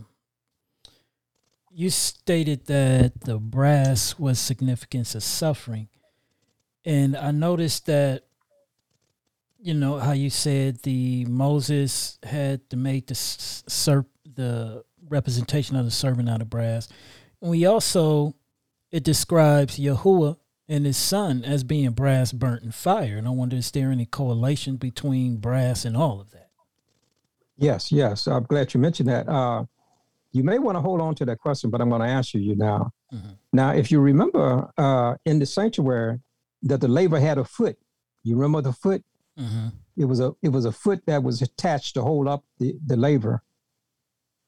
you 1.74 1.90
stated 1.90 2.66
that 2.68 3.22
the 3.22 3.38
brass 3.38 4.20
was 4.20 4.40
significance 4.40 5.16
of 5.16 5.24
suffering, 5.24 5.90
and 6.86 7.18
I 7.18 7.32
noticed 7.32 7.86
that 7.88 8.24
you 9.60 9.74
know 9.74 10.00
how 10.00 10.14
you 10.14 10.30
said 10.30 10.84
the 10.84 11.26
Moses 11.26 12.18
had 12.24 12.70
to 12.70 12.78
make 12.78 13.08
the 13.08 13.14
serp 13.14 14.06
the 14.36 14.84
representation 15.12 15.76
of 15.76 15.86
the 15.86 15.92
servant 15.92 16.30
out 16.30 16.42
of 16.42 16.50
brass. 16.50 16.88
And 17.42 17.52
we 17.52 17.66
also 17.66 18.36
it 18.92 19.04
describes 19.04 19.80
Yahuwah 19.80 20.38
and 20.68 20.86
his 20.86 20.98
son 20.98 21.44
as 21.44 21.64
being 21.64 21.92
brass 21.92 22.32
burnt 22.32 22.64
in 22.64 22.72
fire. 22.72 23.18
And 23.18 23.28
I 23.28 23.32
wonder 23.32 23.56
is 23.56 23.72
there 23.72 23.92
any 23.92 24.06
correlation 24.06 24.78
between 24.78 25.38
brass 25.38 25.86
and 25.86 25.96
all 25.96 26.20
of 26.20 26.32
that? 26.32 26.50
Yes, 27.58 27.92
yes. 27.92 28.28
I'm 28.28 28.44
glad 28.44 28.74
you 28.74 28.80
mentioned 28.80 29.10
that. 29.10 29.30
Uh, 29.30 29.66
you 30.32 30.44
may 30.44 30.60
want 30.60 30.78
to 30.78 30.82
hold 30.82 31.02
on 31.02 31.14
to 31.16 31.26
that 31.26 31.40
question, 31.40 31.70
but 31.70 31.82
I'm 31.82 31.90
going 31.90 32.02
to 32.02 32.08
answer 32.08 32.38
you 32.38 32.56
now. 32.56 32.92
Mm-hmm. 33.14 33.32
Now, 33.54 33.72
if 33.72 33.92
you 33.92 34.00
remember 34.00 34.70
uh, 34.78 35.16
in 35.26 35.40
the 35.40 35.46
sanctuary 35.46 36.20
that 36.64 36.80
the 36.80 36.88
laver 36.88 37.20
had 37.20 37.38
a 37.38 37.44
foot, 37.44 37.78
you 38.24 38.36
remember 38.36 38.62
the 38.62 38.74
foot? 38.74 39.04
Mm-hmm. 39.38 39.68
It 39.98 40.06
was 40.06 40.20
a 40.20 40.34
it 40.42 40.50
was 40.50 40.66
a 40.66 40.72
foot 40.72 41.06
that 41.06 41.22
was 41.22 41.42
attached 41.42 41.96
to 41.96 42.02
hold 42.02 42.28
up 42.28 42.44
the, 42.60 42.76
the 42.86 42.96
laver. 42.96 43.44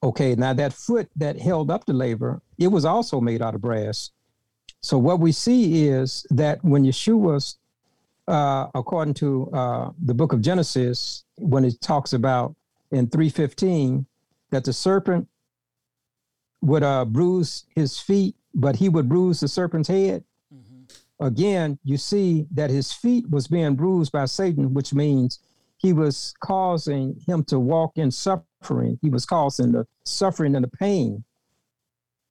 Okay, 0.03 0.35
now 0.35 0.51
that 0.51 0.73
foot 0.73 1.09
that 1.15 1.39
held 1.39 1.71
up 1.71 1.85
the 1.85 1.93
laver, 1.93 2.41
it 2.57 2.67
was 2.67 2.83
also 2.83 3.21
made 3.21 3.41
out 3.41 3.55
of 3.55 3.61
brass. 3.61 4.11
So 4.81 4.97
what 4.97 5.21
we 5.21 5.31
see 5.31 5.87
is 5.87 6.27
that 6.29 6.61
when 6.61 6.83
Yeshua, 6.83 7.55
uh, 8.27 8.67
according 8.75 9.13
to 9.15 9.49
uh, 9.53 9.91
the 10.03 10.13
book 10.13 10.33
of 10.33 10.41
Genesis, 10.41 11.23
when 11.37 11.63
it 11.63 11.79
talks 11.79 12.11
about 12.11 12.53
in 12.91 13.07
315 13.09 14.05
that 14.51 14.65
the 14.65 14.73
serpent 14.73 15.29
would 16.61 16.83
uh, 16.83 17.05
bruise 17.05 17.65
his 17.73 17.97
feet, 17.97 18.35
but 18.53 18.75
he 18.75 18.89
would 18.89 19.07
bruise 19.07 19.39
the 19.39 19.47
serpent's 19.47 19.87
head. 19.87 20.25
Mm-hmm. 20.53 21.25
Again, 21.25 21.79
you 21.85 21.95
see 21.95 22.45
that 22.51 22.69
his 22.69 22.91
feet 22.91 23.29
was 23.29 23.47
being 23.47 23.75
bruised 23.75 24.11
by 24.11 24.25
Satan, 24.25 24.73
which 24.73 24.93
means 24.93 25.39
he 25.83 25.93
was 25.93 26.33
causing 26.39 27.21
him 27.27 27.43
to 27.43 27.59
walk 27.59 27.97
in 27.97 28.09
suffering. 28.09 28.97
He 29.03 29.11
was 29.11 29.27
causing 29.27 29.73
the 29.73 29.85
suffering 30.03 30.55
and 30.55 30.63
the 30.63 30.69
pain 30.69 31.23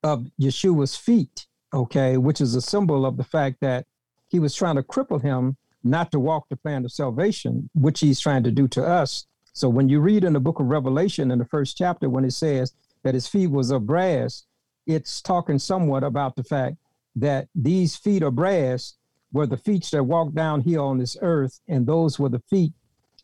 of 0.03 0.27
Yeshua's 0.41 0.97
feet, 0.97 1.47
okay, 1.73 2.17
which 2.17 2.41
is 2.41 2.57
a 2.57 2.61
symbol 2.61 3.07
of 3.07 3.17
the 3.17 3.25
fact 3.25 3.59
that 3.61 3.87
he 4.29 4.41
was 4.41 4.57
trying 4.57 4.75
to 4.75 4.83
cripple 4.83 5.23
him 5.23 5.57
not 5.85 6.11
to 6.11 6.19
walk 6.19 6.49
the 6.49 6.57
plan 6.57 6.85
of 6.85 6.91
salvation, 6.91 7.71
which 7.75 8.01
he's 8.01 8.19
trying 8.19 8.43
to 8.43 8.51
do 8.51 8.67
to 8.67 8.85
us 8.85 9.27
so 9.53 9.69
when 9.69 9.89
you 9.89 10.01
read 10.01 10.25
in 10.25 10.33
the 10.33 10.41
book 10.41 10.61
of 10.61 10.67
Revelation 10.67 11.31
in 11.31 11.39
the 11.39 11.45
first 11.45 11.77
chapter, 11.77 12.09
when 12.09 12.25
it 12.25 12.33
says 12.33 12.73
that 13.03 13.15
his 13.15 13.29
feet 13.29 13.51
was 13.51 13.71
of 13.71 13.87
brass, 13.87 14.47
it's 14.87 15.21
talking 15.21 15.59
somewhat 15.59 16.03
about 16.03 16.37
the 16.37 16.45
fact 16.45 16.77
that 17.17 17.49
these 17.55 17.95
feet 17.95 18.23
of 18.23 18.35
brass 18.35 18.95
were 19.31 19.47
the 19.47 19.59
feet 19.59 19.89
that 19.93 20.05
walked 20.05 20.35
down 20.35 20.63
here 20.63 20.81
on 20.81 20.99
this 20.99 21.17
earth, 21.21 21.61
and 21.69 21.87
those 21.87 22.19
were 22.19 22.31
the 22.31 22.43
feet 22.49 22.73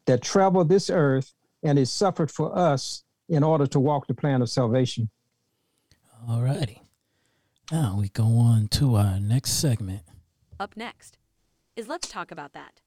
that 0.08 0.22
traveled 0.22 0.70
this 0.70 0.88
earth 0.88 1.34
and 1.62 1.78
is 1.78 1.92
suffered 1.92 2.30
for 2.30 2.56
us 2.58 3.04
in 3.28 3.44
order 3.44 3.66
to 3.66 3.78
walk 3.78 4.06
the 4.06 4.14
plan 4.14 4.40
of 4.40 4.48
salvation. 4.48 5.10
All 6.26 6.40
righty. 6.40 6.82
Now 7.70 7.98
we 8.00 8.08
go 8.08 8.24
on 8.24 8.68
to 8.68 8.96
our 8.96 9.20
next 9.20 9.52
segment. 9.52 10.00
Up 10.58 10.76
next 10.76 11.18
is 11.76 11.88
Let's 11.88 12.08
Talk 12.08 12.30
About 12.30 12.54
That. 12.54 12.80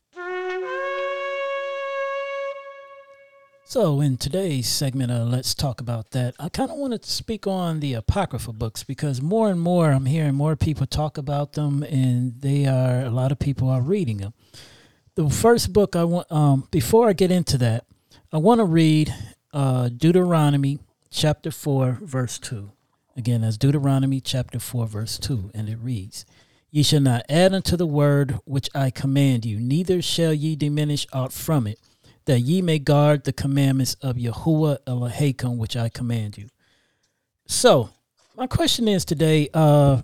So, 3.65 4.01
in 4.01 4.17
today's 4.17 4.67
segment 4.67 5.12
of 5.12 5.29
Let's 5.29 5.53
Talk 5.53 5.79
About 5.79 6.12
That, 6.12 6.34
I 6.39 6.49
kind 6.49 6.71
of 6.71 6.77
wanted 6.77 7.03
to 7.03 7.12
speak 7.12 7.45
on 7.45 7.79
the 7.79 7.93
Apocrypha 7.93 8.51
books 8.51 8.84
because 8.84 9.21
more 9.21 9.49
and 9.49 9.62
more 9.62 9.91
I'm 9.91 10.07
hearing 10.07 10.34
more 10.34 10.55
people 10.55 10.88
talk 10.88 11.17
about 11.19 11.53
them, 11.53 11.84
and 11.84 12.41
they 12.41 12.65
are, 12.65 13.01
a 13.05 13.12
lot 13.12 13.31
of 13.31 13.38
people 13.38 13.69
are 13.69 13.81
reading 13.81 14.17
them. 14.17 14.34
The 15.15 15.30
first 15.30 15.74
book 15.74 15.95
I 15.95 16.06
want, 16.06 16.32
um, 16.32 16.67
before 16.71 17.10
I 17.10 17.13
get 17.13 17.32
into 17.32 17.58
that, 17.58 17.86
I 18.32 18.38
want 18.38 18.60
to 18.60 18.65
read 18.65 19.13
uh, 19.54 19.89
Deuteronomy 19.89 20.80
chapter 21.10 21.52
4, 21.52 22.00
verse 22.02 22.39
2. 22.39 22.71
Again, 23.17 23.41
that's 23.41 23.58
Deuteronomy 23.58 24.21
chapter 24.21 24.58
4, 24.58 24.88
verse 24.88 25.19
2, 25.19 25.52
and 25.54 25.67
it 25.67 25.78
reads, 25.82 26.26
Ye 26.69 26.84
shall 26.84 27.02
not 27.02 27.26
add 27.28 27.54
unto 27.54 27.76
the 27.76 27.86
word 27.86 28.39
which 28.45 28.69
I 28.74 28.89
command 28.89 29.45
you, 29.45 29.60
neither 29.60 30.02
shall 30.02 30.34
ye 30.34 30.56
diminish 30.56 31.06
aught 31.12 31.34
from 31.34 31.67
it 31.67 31.80
that 32.26 32.39
ye 32.39 32.62
may 32.62 32.80
guard 32.80 33.24
the 33.24 33.34
commandments 33.34 33.95
of 34.02 34.15
Yahuwah 34.15 34.78
Elohim, 34.88 35.58
which 35.58 35.76
I 35.76 35.89
command 35.89 36.38
you. 36.38 36.47
So, 37.47 37.89
my 38.38 38.47
question 38.47 38.88
is 38.88 39.04
today: 39.04 39.50
uh, 39.54 40.04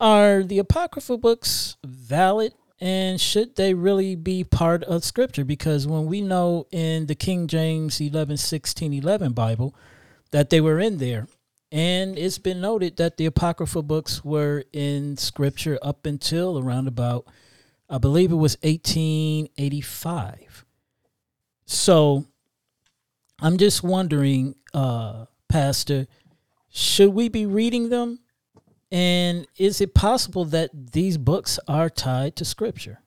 Are 0.00 0.42
the 0.42 0.58
apocryphal 0.58 1.16
books 1.16 1.76
valid, 1.84 2.52
and 2.80 3.20
should 3.20 3.56
they 3.56 3.74
really 3.74 4.14
be 4.14 4.44
part 4.44 4.84
of 4.84 5.04
Scripture? 5.04 5.44
Because 5.44 5.86
when 5.86 6.06
we 6.06 6.20
know 6.20 6.66
in 6.70 7.06
the 7.06 7.14
King 7.14 7.48
James 7.48 8.00
11, 8.00 8.36
16, 8.36 8.92
11 8.92 9.32
Bible 9.32 9.74
that 10.30 10.50
they 10.50 10.60
were 10.60 10.78
in 10.78 10.98
there, 10.98 11.26
and 11.72 12.16
it's 12.16 12.38
been 12.38 12.60
noted 12.60 12.96
that 12.96 13.16
the 13.16 13.26
apocryphal 13.26 13.82
books 13.82 14.24
were 14.24 14.64
in 14.72 15.16
Scripture 15.16 15.78
up 15.82 16.06
until 16.06 16.58
around 16.58 16.88
about, 16.88 17.26
I 17.90 17.98
believe 17.98 18.30
it 18.30 18.36
was 18.36 18.56
1885. 18.62 20.64
So 21.66 22.26
I'm 23.40 23.58
just 23.58 23.82
wondering, 23.82 24.54
uh, 24.72 25.26
Pastor, 25.48 26.06
should 26.70 27.10
we 27.10 27.28
be 27.28 27.44
reading 27.44 27.88
them? 27.88 28.20
And 28.90 29.46
is 29.56 29.80
it 29.80 29.94
possible 29.94 30.44
that 30.46 30.70
these 30.92 31.18
books 31.18 31.58
are 31.68 31.90
tied 31.90 32.36
to 32.36 32.44
Scripture? 32.44 33.02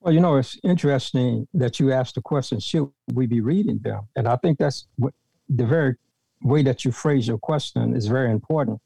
Well, 0.00 0.14
you 0.14 0.20
know, 0.20 0.36
it's 0.36 0.58
interesting 0.62 1.48
that 1.54 1.80
you 1.80 1.92
asked 1.92 2.14
the 2.14 2.22
question, 2.22 2.60
should 2.60 2.90
we 3.12 3.26
be 3.26 3.40
reading 3.40 3.78
them? 3.78 4.08
And 4.16 4.26
I 4.28 4.36
think 4.36 4.58
that's 4.58 4.86
what 4.96 5.12
the 5.48 5.66
very 5.66 5.96
way 6.42 6.62
that 6.62 6.84
you 6.84 6.92
phrase 6.92 7.28
your 7.28 7.38
question 7.38 7.94
is 7.94 8.06
very 8.06 8.30
important. 8.30 8.80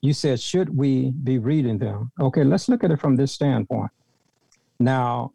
You 0.00 0.12
said, 0.12 0.40
should 0.40 0.74
we 0.74 1.10
be 1.10 1.38
reading 1.38 1.78
them? 1.78 2.12
Okay, 2.20 2.44
let's 2.44 2.68
look 2.68 2.84
at 2.84 2.90
it 2.90 3.00
from 3.00 3.16
this 3.16 3.32
standpoint. 3.32 3.90
Now, 4.78 5.32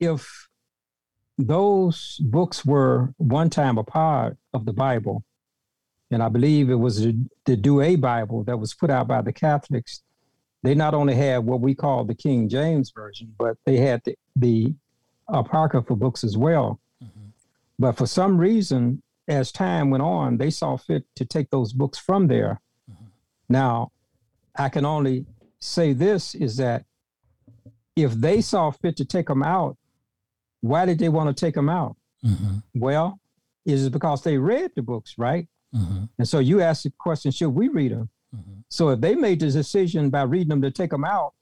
if 0.00 0.48
those 1.38 2.18
books 2.20 2.64
were 2.64 3.12
one 3.16 3.50
time 3.50 3.78
a 3.78 3.84
part 3.84 4.36
of 4.52 4.66
the 4.66 4.72
Bible. 4.72 5.24
And 6.14 6.22
I 6.22 6.28
believe 6.28 6.70
it 6.70 6.76
was 6.76 7.02
the, 7.02 7.18
the 7.44 7.56
Douay 7.56 7.96
Bible 8.00 8.44
that 8.44 8.56
was 8.56 8.72
put 8.72 8.88
out 8.88 9.08
by 9.08 9.20
the 9.20 9.32
Catholics. 9.32 10.00
They 10.62 10.72
not 10.72 10.94
only 10.94 11.16
had 11.16 11.38
what 11.38 11.60
we 11.60 11.74
call 11.74 12.04
the 12.04 12.14
King 12.14 12.48
James 12.48 12.92
Version, 12.92 13.34
but 13.36 13.56
they 13.66 13.78
had 13.78 14.00
the, 14.04 14.16
the 14.36 14.72
Apocryphal 15.26 15.96
books 15.96 16.22
as 16.22 16.36
well. 16.36 16.78
Mm-hmm. 17.02 17.30
But 17.80 17.96
for 17.96 18.06
some 18.06 18.38
reason, 18.38 19.02
as 19.26 19.50
time 19.50 19.90
went 19.90 20.04
on, 20.04 20.36
they 20.36 20.50
saw 20.50 20.76
fit 20.76 21.04
to 21.16 21.24
take 21.24 21.50
those 21.50 21.72
books 21.72 21.98
from 21.98 22.28
there. 22.28 22.60
Mm-hmm. 22.88 23.06
Now, 23.48 23.90
I 24.56 24.68
can 24.68 24.84
only 24.84 25.26
say 25.58 25.94
this 25.94 26.36
is 26.36 26.58
that 26.58 26.84
if 27.96 28.12
they 28.12 28.40
saw 28.40 28.70
fit 28.70 28.96
to 28.98 29.04
take 29.04 29.26
them 29.26 29.42
out, 29.42 29.76
why 30.60 30.86
did 30.86 31.00
they 31.00 31.08
want 31.08 31.36
to 31.36 31.44
take 31.44 31.56
them 31.56 31.68
out? 31.68 31.96
Mm-hmm. 32.24 32.58
Well, 32.72 33.18
is 33.66 33.86
it 33.86 33.92
because 33.92 34.22
they 34.22 34.38
read 34.38 34.70
the 34.76 34.82
books, 34.82 35.16
right? 35.18 35.48
Mm-hmm. 35.74 36.04
And 36.18 36.28
so 36.28 36.38
you 36.38 36.60
ask 36.60 36.82
the 36.84 36.92
question, 36.98 37.30
should 37.30 37.50
we 37.50 37.68
read 37.68 37.92
them? 37.92 38.08
Mm-hmm. 38.34 38.60
So 38.68 38.90
if 38.90 39.00
they 39.00 39.14
made 39.14 39.40
the 39.40 39.50
decision 39.50 40.10
by 40.10 40.22
reading 40.22 40.48
them 40.48 40.62
to 40.62 40.70
take 40.70 40.90
them 40.90 41.04
out, 41.04 41.34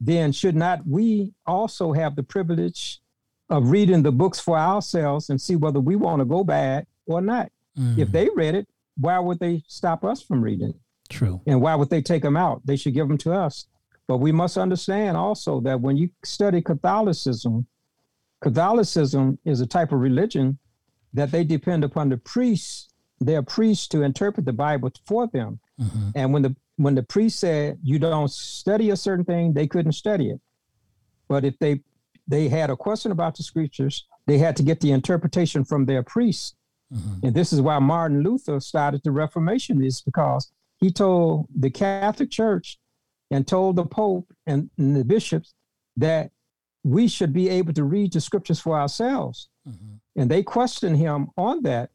then 0.00 0.32
should 0.32 0.56
not 0.56 0.86
we 0.86 1.32
also 1.46 1.92
have 1.92 2.16
the 2.16 2.22
privilege 2.22 3.00
of 3.48 3.70
reading 3.70 4.02
the 4.02 4.12
books 4.12 4.40
for 4.40 4.58
ourselves 4.58 5.30
and 5.30 5.40
see 5.40 5.56
whether 5.56 5.80
we 5.80 5.96
want 5.96 6.20
to 6.20 6.24
go 6.24 6.44
bad 6.44 6.86
or 7.06 7.20
not? 7.20 7.50
Mm-hmm. 7.78 8.00
If 8.00 8.12
they 8.12 8.28
read 8.34 8.54
it, 8.54 8.68
why 8.98 9.18
would 9.18 9.38
they 9.38 9.62
stop 9.68 10.04
us 10.04 10.22
from 10.22 10.40
reading 10.40 10.70
it? 10.70 10.76
True. 11.08 11.40
And 11.46 11.60
why 11.60 11.74
would 11.74 11.90
they 11.90 12.02
take 12.02 12.22
them 12.22 12.36
out? 12.36 12.62
They 12.64 12.76
should 12.76 12.94
give 12.94 13.08
them 13.08 13.18
to 13.18 13.32
us. 13.32 13.66
But 14.08 14.18
we 14.18 14.32
must 14.32 14.56
understand 14.56 15.16
also 15.16 15.60
that 15.60 15.80
when 15.80 15.96
you 15.96 16.10
study 16.24 16.62
Catholicism, 16.62 17.66
Catholicism 18.40 19.38
is 19.44 19.60
a 19.60 19.66
type 19.66 19.92
of 19.92 20.00
religion 20.00 20.58
that 21.12 21.30
they 21.30 21.44
depend 21.44 21.84
upon 21.84 22.08
the 22.08 22.16
priests, 22.16 22.88
their 23.20 23.42
priests 23.42 23.88
to 23.88 24.02
interpret 24.02 24.46
the 24.46 24.52
Bible 24.52 24.92
for 25.06 25.26
them. 25.26 25.60
Mm-hmm. 25.80 26.10
And 26.14 26.32
when 26.32 26.42
the 26.42 26.56
when 26.76 26.94
the 26.94 27.02
priest 27.02 27.38
said 27.38 27.78
you 27.82 27.98
don't 27.98 28.30
study 28.30 28.90
a 28.90 28.96
certain 28.96 29.24
thing, 29.24 29.54
they 29.54 29.66
couldn't 29.66 29.92
study 29.92 30.30
it. 30.30 30.40
But 31.28 31.44
if 31.44 31.58
they 31.58 31.80
they 32.28 32.48
had 32.48 32.70
a 32.70 32.76
question 32.76 33.12
about 33.12 33.36
the 33.36 33.42
scriptures, 33.42 34.06
they 34.26 34.38
had 34.38 34.56
to 34.56 34.62
get 34.62 34.80
the 34.80 34.92
interpretation 34.92 35.64
from 35.64 35.86
their 35.86 36.02
priests. 36.02 36.54
Mm-hmm. 36.92 37.26
And 37.26 37.34
this 37.34 37.52
is 37.52 37.60
why 37.60 37.78
Martin 37.78 38.22
Luther 38.22 38.60
started 38.60 39.02
the 39.02 39.10
Reformation, 39.10 39.82
is 39.82 40.00
because 40.00 40.52
he 40.78 40.90
told 40.92 41.46
the 41.54 41.70
Catholic 41.70 42.30
Church 42.30 42.78
and 43.30 43.46
told 43.46 43.76
the 43.76 43.86
Pope 43.86 44.32
and, 44.46 44.70
and 44.78 44.94
the 44.94 45.04
bishops 45.04 45.54
that 45.96 46.30
we 46.84 47.08
should 47.08 47.32
be 47.32 47.48
able 47.48 47.72
to 47.72 47.82
read 47.82 48.12
the 48.12 48.20
scriptures 48.20 48.60
for 48.60 48.78
ourselves. 48.78 49.48
Mm-hmm. 49.68 50.20
And 50.20 50.30
they 50.30 50.42
questioned 50.42 50.96
him 50.96 51.28
on 51.36 51.62
that. 51.62 51.90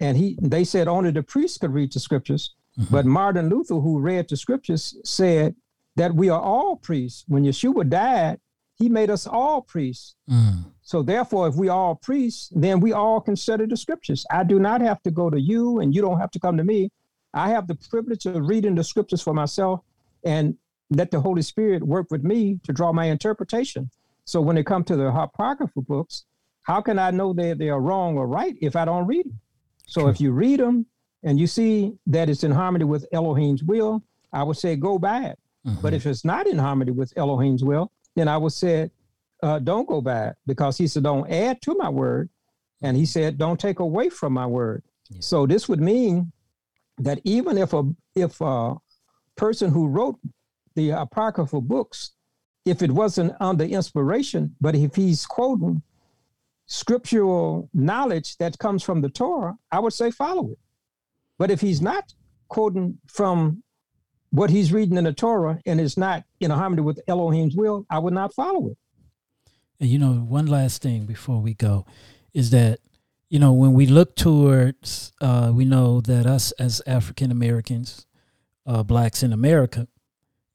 And 0.00 0.16
he 0.16 0.38
they 0.40 0.64
said 0.64 0.88
only 0.88 1.10
the 1.10 1.22
priests 1.22 1.58
could 1.58 1.72
read 1.72 1.92
the 1.92 2.00
scriptures. 2.00 2.54
Mm-hmm. 2.78 2.92
But 2.94 3.06
Martin 3.06 3.48
Luther, 3.48 3.74
who 3.74 3.98
read 4.00 4.28
the 4.28 4.36
scriptures, 4.36 4.96
said 5.04 5.54
that 5.96 6.14
we 6.14 6.28
are 6.28 6.40
all 6.40 6.76
priests. 6.76 7.24
When 7.28 7.44
Yeshua 7.44 7.88
died, 7.88 8.40
he 8.76 8.88
made 8.88 9.10
us 9.10 9.26
all 9.26 9.60
priests. 9.60 10.14
Mm. 10.28 10.64
So 10.82 11.02
therefore, 11.02 11.48
if 11.48 11.54
we 11.56 11.68
are 11.68 11.76
all 11.76 11.94
priests, 11.96 12.50
then 12.54 12.80
we 12.80 12.92
all 12.92 13.20
can 13.20 13.36
study 13.36 13.66
the 13.66 13.76
scriptures. 13.76 14.24
I 14.30 14.42
do 14.44 14.58
not 14.58 14.80
have 14.80 15.02
to 15.02 15.10
go 15.10 15.28
to 15.28 15.38
you, 15.38 15.80
and 15.80 15.94
you 15.94 16.00
don't 16.00 16.18
have 16.18 16.30
to 16.30 16.40
come 16.40 16.56
to 16.56 16.64
me. 16.64 16.90
I 17.34 17.50
have 17.50 17.66
the 17.66 17.74
privilege 17.74 18.26
of 18.26 18.48
reading 18.48 18.74
the 18.74 18.84
scriptures 18.84 19.22
for 19.22 19.34
myself 19.34 19.80
and 20.24 20.56
let 20.90 21.10
the 21.10 21.20
Holy 21.20 21.42
Spirit 21.42 21.84
work 21.84 22.06
with 22.10 22.24
me 22.24 22.58
to 22.64 22.72
draw 22.72 22.92
my 22.92 23.06
interpretation. 23.06 23.90
So 24.24 24.40
when 24.40 24.56
it 24.56 24.66
comes 24.66 24.86
to 24.86 24.96
the 24.96 25.08
apocryphal 25.08 25.82
books, 25.82 26.24
how 26.62 26.80
can 26.80 26.98
I 26.98 27.10
know 27.10 27.32
that 27.34 27.58
they 27.58 27.68
are 27.68 27.80
wrong 27.80 28.16
or 28.16 28.26
right 28.26 28.56
if 28.60 28.76
I 28.76 28.84
don't 28.84 29.06
read 29.06 29.26
them? 29.26 29.40
So 29.90 30.06
if 30.06 30.20
you 30.20 30.30
read 30.30 30.60
them 30.60 30.86
and 31.24 31.38
you 31.38 31.46
see 31.46 31.94
that 32.06 32.30
it's 32.30 32.44
in 32.44 32.52
harmony 32.52 32.84
with 32.84 33.06
Elohim's 33.12 33.64
will, 33.64 34.02
I 34.32 34.44
would 34.44 34.56
say 34.56 34.76
go 34.76 34.98
by 34.98 35.24
it. 35.24 35.38
Mm-hmm. 35.66 35.80
But 35.82 35.94
if 35.94 36.06
it's 36.06 36.24
not 36.24 36.46
in 36.46 36.58
harmony 36.58 36.92
with 36.92 37.12
Elohim's 37.16 37.64
will, 37.64 37.90
then 38.14 38.28
I 38.28 38.36
would 38.36 38.52
say 38.52 38.90
uh, 39.42 39.58
don't 39.58 39.88
go 39.88 40.00
by 40.00 40.28
it 40.28 40.36
because 40.46 40.78
he 40.78 40.86
said 40.86 41.02
don't 41.02 41.28
add 41.30 41.60
to 41.62 41.74
my 41.74 41.88
word, 41.88 42.30
and 42.82 42.96
he 42.96 43.04
said 43.04 43.36
don't 43.36 43.58
take 43.58 43.80
away 43.80 44.08
from 44.10 44.32
my 44.32 44.46
word. 44.46 44.84
Yeah. 45.08 45.18
So 45.20 45.46
this 45.46 45.68
would 45.68 45.80
mean 45.80 46.32
that 46.98 47.20
even 47.24 47.58
if 47.58 47.72
a 47.72 47.82
if 48.14 48.40
a 48.40 48.76
person 49.36 49.72
who 49.72 49.88
wrote 49.88 50.18
the 50.76 50.90
apocryphal 50.90 51.62
books 51.62 52.12
if 52.64 52.82
it 52.82 52.90
wasn't 52.92 53.32
under 53.40 53.64
inspiration, 53.64 54.54
but 54.60 54.74
if 54.74 54.94
he's 54.94 55.26
quoting 55.26 55.82
scriptural 56.70 57.68
knowledge 57.74 58.36
that 58.38 58.58
comes 58.58 58.82
from 58.82 59.00
the 59.00 59.08
Torah, 59.08 59.58
I 59.72 59.80
would 59.80 59.92
say 59.92 60.10
follow 60.12 60.52
it. 60.52 60.58
But 61.36 61.50
if 61.50 61.60
he's 61.60 61.82
not 61.82 62.14
quoting 62.48 62.98
from 63.08 63.64
what 64.30 64.50
he's 64.50 64.72
reading 64.72 64.96
in 64.96 65.04
the 65.04 65.12
Torah 65.12 65.58
and 65.66 65.80
is 65.80 65.96
not 65.96 66.22
in 66.38 66.52
harmony 66.52 66.82
with 66.82 67.00
Elohim's 67.08 67.56
will, 67.56 67.86
I 67.90 67.98
would 67.98 68.14
not 68.14 68.32
follow 68.32 68.68
it. 68.68 68.78
And 69.80 69.90
you 69.90 69.98
know, 69.98 70.12
one 70.12 70.46
last 70.46 70.80
thing 70.80 71.06
before 71.06 71.40
we 71.40 71.54
go 71.54 71.86
is 72.32 72.50
that, 72.50 72.78
you 73.28 73.40
know, 73.40 73.52
when 73.52 73.72
we 73.72 73.86
look 73.86 74.14
towards, 74.14 75.12
uh, 75.20 75.50
we 75.52 75.64
know 75.64 76.00
that 76.02 76.24
us 76.24 76.52
as 76.52 76.80
African 76.86 77.32
Americans, 77.32 78.06
uh, 78.64 78.84
blacks 78.84 79.24
in 79.24 79.32
America, 79.32 79.88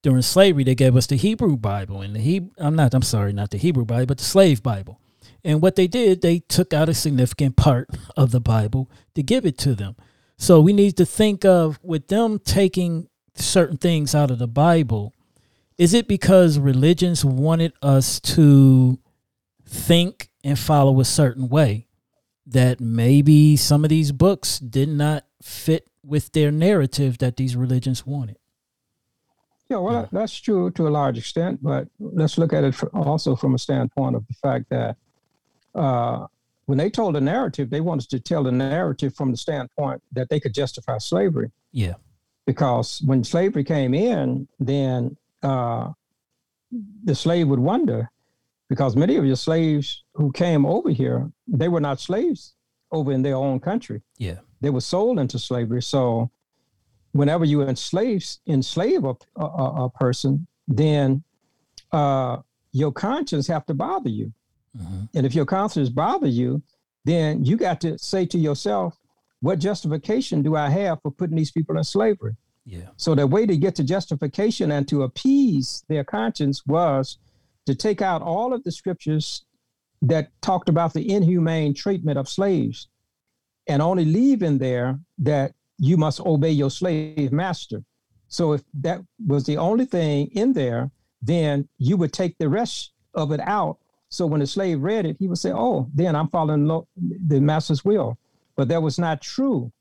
during 0.01 0.21
slavery 0.21 0.63
they 0.63 0.75
gave 0.75 0.95
us 0.95 1.07
the 1.07 1.15
Hebrew 1.15 1.57
Bible 1.57 2.01
and 2.01 2.15
the 2.15 2.19
he 2.19 2.47
I'm 2.59 2.75
not 2.75 2.93
I'm 2.93 3.01
sorry 3.01 3.33
not 3.33 3.49
the 3.49 3.57
Hebrew 3.57 3.85
Bible 3.85 4.05
but 4.05 4.19
the 4.19 4.23
slave 4.23 4.61
Bible. 4.61 5.01
And 5.45 5.61
what 5.61 5.75
they 5.75 5.85
did, 5.85 6.21
they 6.23 6.39
took 6.39 6.73
out 6.73 6.89
a 6.89 6.93
significant 6.95 7.55
part 7.55 7.87
of 8.17 8.31
the 8.31 8.41
Bible 8.41 8.89
to 9.13 9.21
give 9.21 9.45
it 9.45 9.59
to 9.59 9.75
them. 9.75 9.95
So 10.37 10.59
we 10.59 10.73
need 10.73 10.97
to 10.97 11.05
think 11.05 11.45
of 11.45 11.79
with 11.83 12.07
them 12.07 12.39
taking 12.39 13.07
certain 13.35 13.77
things 13.77 14.15
out 14.15 14.31
of 14.31 14.39
the 14.39 14.47
Bible, 14.47 15.13
Is 15.77 15.93
it 15.93 16.07
because 16.07 16.57
religions 16.57 17.25
wanted 17.25 17.73
us 17.81 18.19
to 18.21 18.97
think 19.65 20.29
and 20.43 20.57
follow 20.57 20.99
a 20.99 21.05
certain 21.05 21.49
way 21.49 21.87
that 22.47 22.79
maybe 22.79 23.57
some 23.57 23.83
of 23.83 23.89
these 23.89 24.13
books 24.13 24.57
did 24.59 24.87
not 24.87 25.25
fit 25.41 25.89
with 26.01 26.31
their 26.31 26.49
narrative 26.49 27.17
that 27.17 27.35
these 27.35 27.55
religions 27.55 28.05
wanted? 28.05 28.37
Yeah, 29.69 29.77
well, 29.77 29.93
yeah. 30.01 30.07
that's 30.11 30.39
true 30.39 30.71
to 30.71 30.87
a 30.87 30.89
large 30.89 31.17
extent, 31.17 31.61
but 31.61 31.89
let's 31.99 32.37
look 32.37 32.53
at 32.53 32.63
it 32.63 32.75
also 32.93 33.35
from 33.35 33.55
a 33.55 33.59
standpoint 33.59 34.15
of 34.15 34.25
the 34.27 34.33
fact 34.35 34.69
that 34.69 34.95
uh, 35.75 36.27
when 36.65 36.77
they 36.77 36.89
told 36.89 37.15
the 37.15 37.21
narrative, 37.21 37.69
they 37.69 37.81
wanted 37.81 38.09
to 38.09 38.19
tell 38.19 38.43
the 38.43 38.51
narrative 38.51 39.15
from 39.15 39.31
the 39.31 39.37
standpoint 39.37 40.01
that 40.13 40.29
they 40.29 40.39
could 40.39 40.53
justify 40.53 40.97
slavery. 40.97 41.51
Yeah. 41.71 41.95
Because 42.45 43.01
when 43.05 43.23
slavery 43.23 43.63
came 43.63 43.93
in, 43.93 44.47
then 44.59 45.17
uh, 45.43 45.91
the 47.03 47.15
slave 47.15 47.47
would 47.47 47.59
wonder, 47.59 48.09
because 48.69 48.95
many 48.95 49.15
of 49.15 49.25
your 49.25 49.35
slaves 49.35 50.03
who 50.13 50.31
came 50.31 50.65
over 50.65 50.89
here, 50.89 51.31
they 51.47 51.67
were 51.67 51.81
not 51.81 51.99
slaves 51.99 52.55
over 52.91 53.11
in 53.11 53.21
their 53.21 53.35
own 53.35 53.59
country. 53.59 54.01
Yeah. 54.17 54.39
They 54.61 54.69
were 54.69 54.81
sold 54.81 55.19
into 55.19 55.37
slavery. 55.37 55.81
So 55.81 56.31
whenever 57.11 57.45
you 57.45 57.61
enslave 57.61 58.25
enslave 58.47 59.03
a, 59.03 59.15
a, 59.35 59.85
a 59.85 59.89
person, 59.89 60.47
then 60.67 61.23
uh, 61.91 62.37
your 62.71 62.91
conscience 62.91 63.47
have 63.47 63.65
to 63.67 63.73
bother 63.73 64.09
you. 64.09 64.33
Mm-hmm. 64.77 65.03
And 65.13 65.25
if 65.25 65.35
your 65.35 65.45
conscience 65.45 65.89
bother 65.89 66.27
you, 66.27 66.61
then 67.05 67.43
you 67.45 67.57
got 67.57 67.81
to 67.81 67.97
say 67.97 68.25
to 68.27 68.37
yourself, 68.37 68.97
what 69.41 69.59
justification 69.59 70.41
do 70.41 70.55
I 70.55 70.69
have 70.69 71.01
for 71.01 71.11
putting 71.11 71.37
these 71.37 71.51
people 71.51 71.77
in 71.77 71.83
slavery? 71.83 72.35
Yeah. 72.65 72.89
So 72.97 73.13
the 73.13 73.27
way 73.27 73.45
to 73.45 73.57
get 73.57 73.75
to 73.75 73.83
justification 73.83 74.71
and 74.71 74.87
to 74.87 75.03
appease 75.03 75.83
their 75.87 76.03
conscience 76.03 76.65
was 76.65 77.19
to 77.67 77.75
take 77.75 78.01
out 78.01 78.21
all 78.21 78.53
of 78.53 78.63
the 78.63 78.71
scriptures 78.71 79.45
that 80.01 80.29
talked 80.41 80.69
about 80.69 80.93
the 80.93 81.11
inhumane 81.11 81.73
treatment 81.73 82.17
of 82.17 82.27
slaves 82.27 82.87
and 83.67 83.81
only 83.81 84.05
leave 84.05 84.43
in 84.43 84.57
there 84.57 84.99
that 85.19 85.53
you 85.77 85.97
must 85.97 86.19
obey 86.21 86.51
your 86.51 86.71
slave 86.71 87.31
master. 87.31 87.83
So 88.27 88.53
if 88.53 88.63
that 88.81 89.01
was 89.25 89.45
the 89.45 89.57
only 89.57 89.85
thing 89.85 90.27
in 90.33 90.53
there, 90.53 90.91
then 91.21 91.67
you 91.77 91.97
would 91.97 92.13
take 92.13 92.37
the 92.37 92.49
rest 92.49 92.91
of 93.13 93.31
it 93.31 93.39
out. 93.41 93.77
So 94.15 94.25
when 94.25 94.39
the 94.39 94.47
slave 94.47 94.81
read 94.81 95.05
it, 95.05 95.17
he 95.19 95.27
would 95.27 95.37
say, 95.37 95.51
"Oh, 95.51 95.89
then 95.93 96.15
I'm 96.15 96.29
following 96.29 96.65
lo- 96.67 96.87
the 96.95 97.41
master's 97.41 97.83
will." 97.83 98.17
But 98.55 98.69
that 98.69 98.81
was 98.81 98.97
not 98.97 99.21
true. 99.21 99.73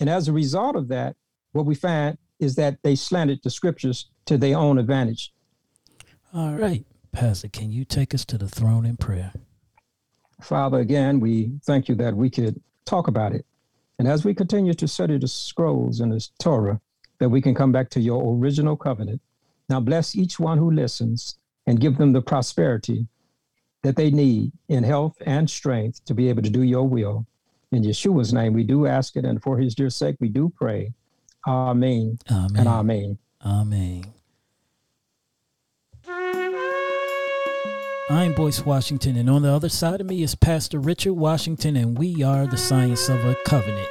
And 0.00 0.10
as 0.10 0.26
a 0.26 0.32
result 0.32 0.74
of 0.74 0.88
that, 0.88 1.14
what 1.52 1.64
we 1.64 1.76
find 1.76 2.18
is 2.40 2.56
that 2.56 2.82
they 2.82 2.96
slanted 2.96 3.38
the 3.44 3.50
scriptures 3.50 4.10
to 4.26 4.36
their 4.36 4.58
own 4.58 4.78
advantage. 4.78 5.32
All 6.34 6.54
right, 6.54 6.84
Pastor, 7.12 7.46
can 7.46 7.70
you 7.70 7.84
take 7.84 8.12
us 8.12 8.24
to 8.24 8.38
the 8.38 8.48
throne 8.48 8.84
in 8.84 8.96
prayer? 8.96 9.32
Father, 10.40 10.78
again, 10.78 11.20
we 11.20 11.52
thank 11.62 11.88
you 11.88 11.94
that 11.94 12.16
we 12.16 12.30
could 12.30 12.60
talk 12.84 13.06
about 13.06 13.32
it. 13.32 13.46
And 13.96 14.08
as 14.08 14.24
we 14.24 14.34
continue 14.34 14.74
to 14.74 14.88
study 14.88 15.18
the 15.18 15.28
scrolls 15.28 16.00
in 16.00 16.08
the 16.08 16.28
Torah, 16.40 16.80
that 17.20 17.28
we 17.28 17.40
can 17.40 17.54
come 17.54 17.70
back 17.70 17.90
to 17.90 18.00
your 18.00 18.34
original 18.34 18.76
covenant. 18.76 19.20
Now 19.68 19.78
bless 19.78 20.16
each 20.16 20.40
one 20.40 20.58
who 20.58 20.72
listens 20.72 21.36
and 21.64 21.78
give 21.78 21.96
them 21.96 22.12
the 22.12 22.22
prosperity 22.22 23.06
that 23.82 23.96
they 23.96 24.10
need 24.10 24.52
in 24.68 24.84
health 24.84 25.14
and 25.26 25.48
strength 25.48 26.04
to 26.04 26.14
be 26.14 26.28
able 26.28 26.42
to 26.42 26.50
do 26.50 26.62
your 26.62 26.88
will. 26.88 27.26
In 27.72 27.82
Yeshua's 27.82 28.32
name, 28.32 28.52
we 28.52 28.64
do 28.64 28.86
ask 28.86 29.16
it, 29.16 29.24
and 29.24 29.42
for 29.42 29.58
his 29.58 29.74
dear 29.74 29.90
sake, 29.90 30.16
we 30.20 30.28
do 30.28 30.52
pray. 30.54 30.92
Amen. 31.46 32.18
Amen. 32.30 32.56
And 32.56 32.68
amen. 32.68 33.18
Amen. 33.44 34.04
I'm 38.10 38.34
Boyce 38.34 38.64
Washington, 38.66 39.16
and 39.16 39.30
on 39.30 39.42
the 39.42 39.50
other 39.50 39.70
side 39.70 40.00
of 40.00 40.06
me 40.06 40.22
is 40.22 40.34
Pastor 40.34 40.78
Richard 40.78 41.14
Washington, 41.14 41.76
and 41.76 41.96
we 41.96 42.22
are 42.22 42.46
the 42.46 42.58
Science 42.58 43.08
of 43.08 43.24
a 43.24 43.34
Covenant. 43.46 43.88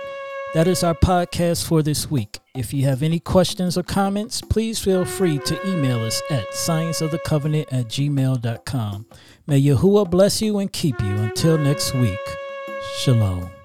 That 0.53 0.67
is 0.67 0.83
our 0.83 0.93
podcast 0.93 1.65
for 1.65 1.81
this 1.81 2.11
week. 2.11 2.39
If 2.53 2.73
you 2.73 2.85
have 2.85 3.01
any 3.01 3.19
questions 3.19 3.77
or 3.77 3.83
comments, 3.83 4.41
please 4.41 4.79
feel 4.79 5.05
free 5.05 5.39
to 5.39 5.67
email 5.67 6.05
us 6.05 6.21
at 6.29 6.45
scienceofthecovenant 6.51 7.67
at 7.71 7.87
gmail.com. 7.87 9.05
May 9.47 9.61
Yahuwah 9.61 10.09
bless 10.09 10.41
you 10.41 10.59
and 10.59 10.71
keep 10.71 10.99
you 11.01 11.15
until 11.17 11.57
next 11.57 11.93
week. 11.95 12.19
Shalom. 12.99 13.60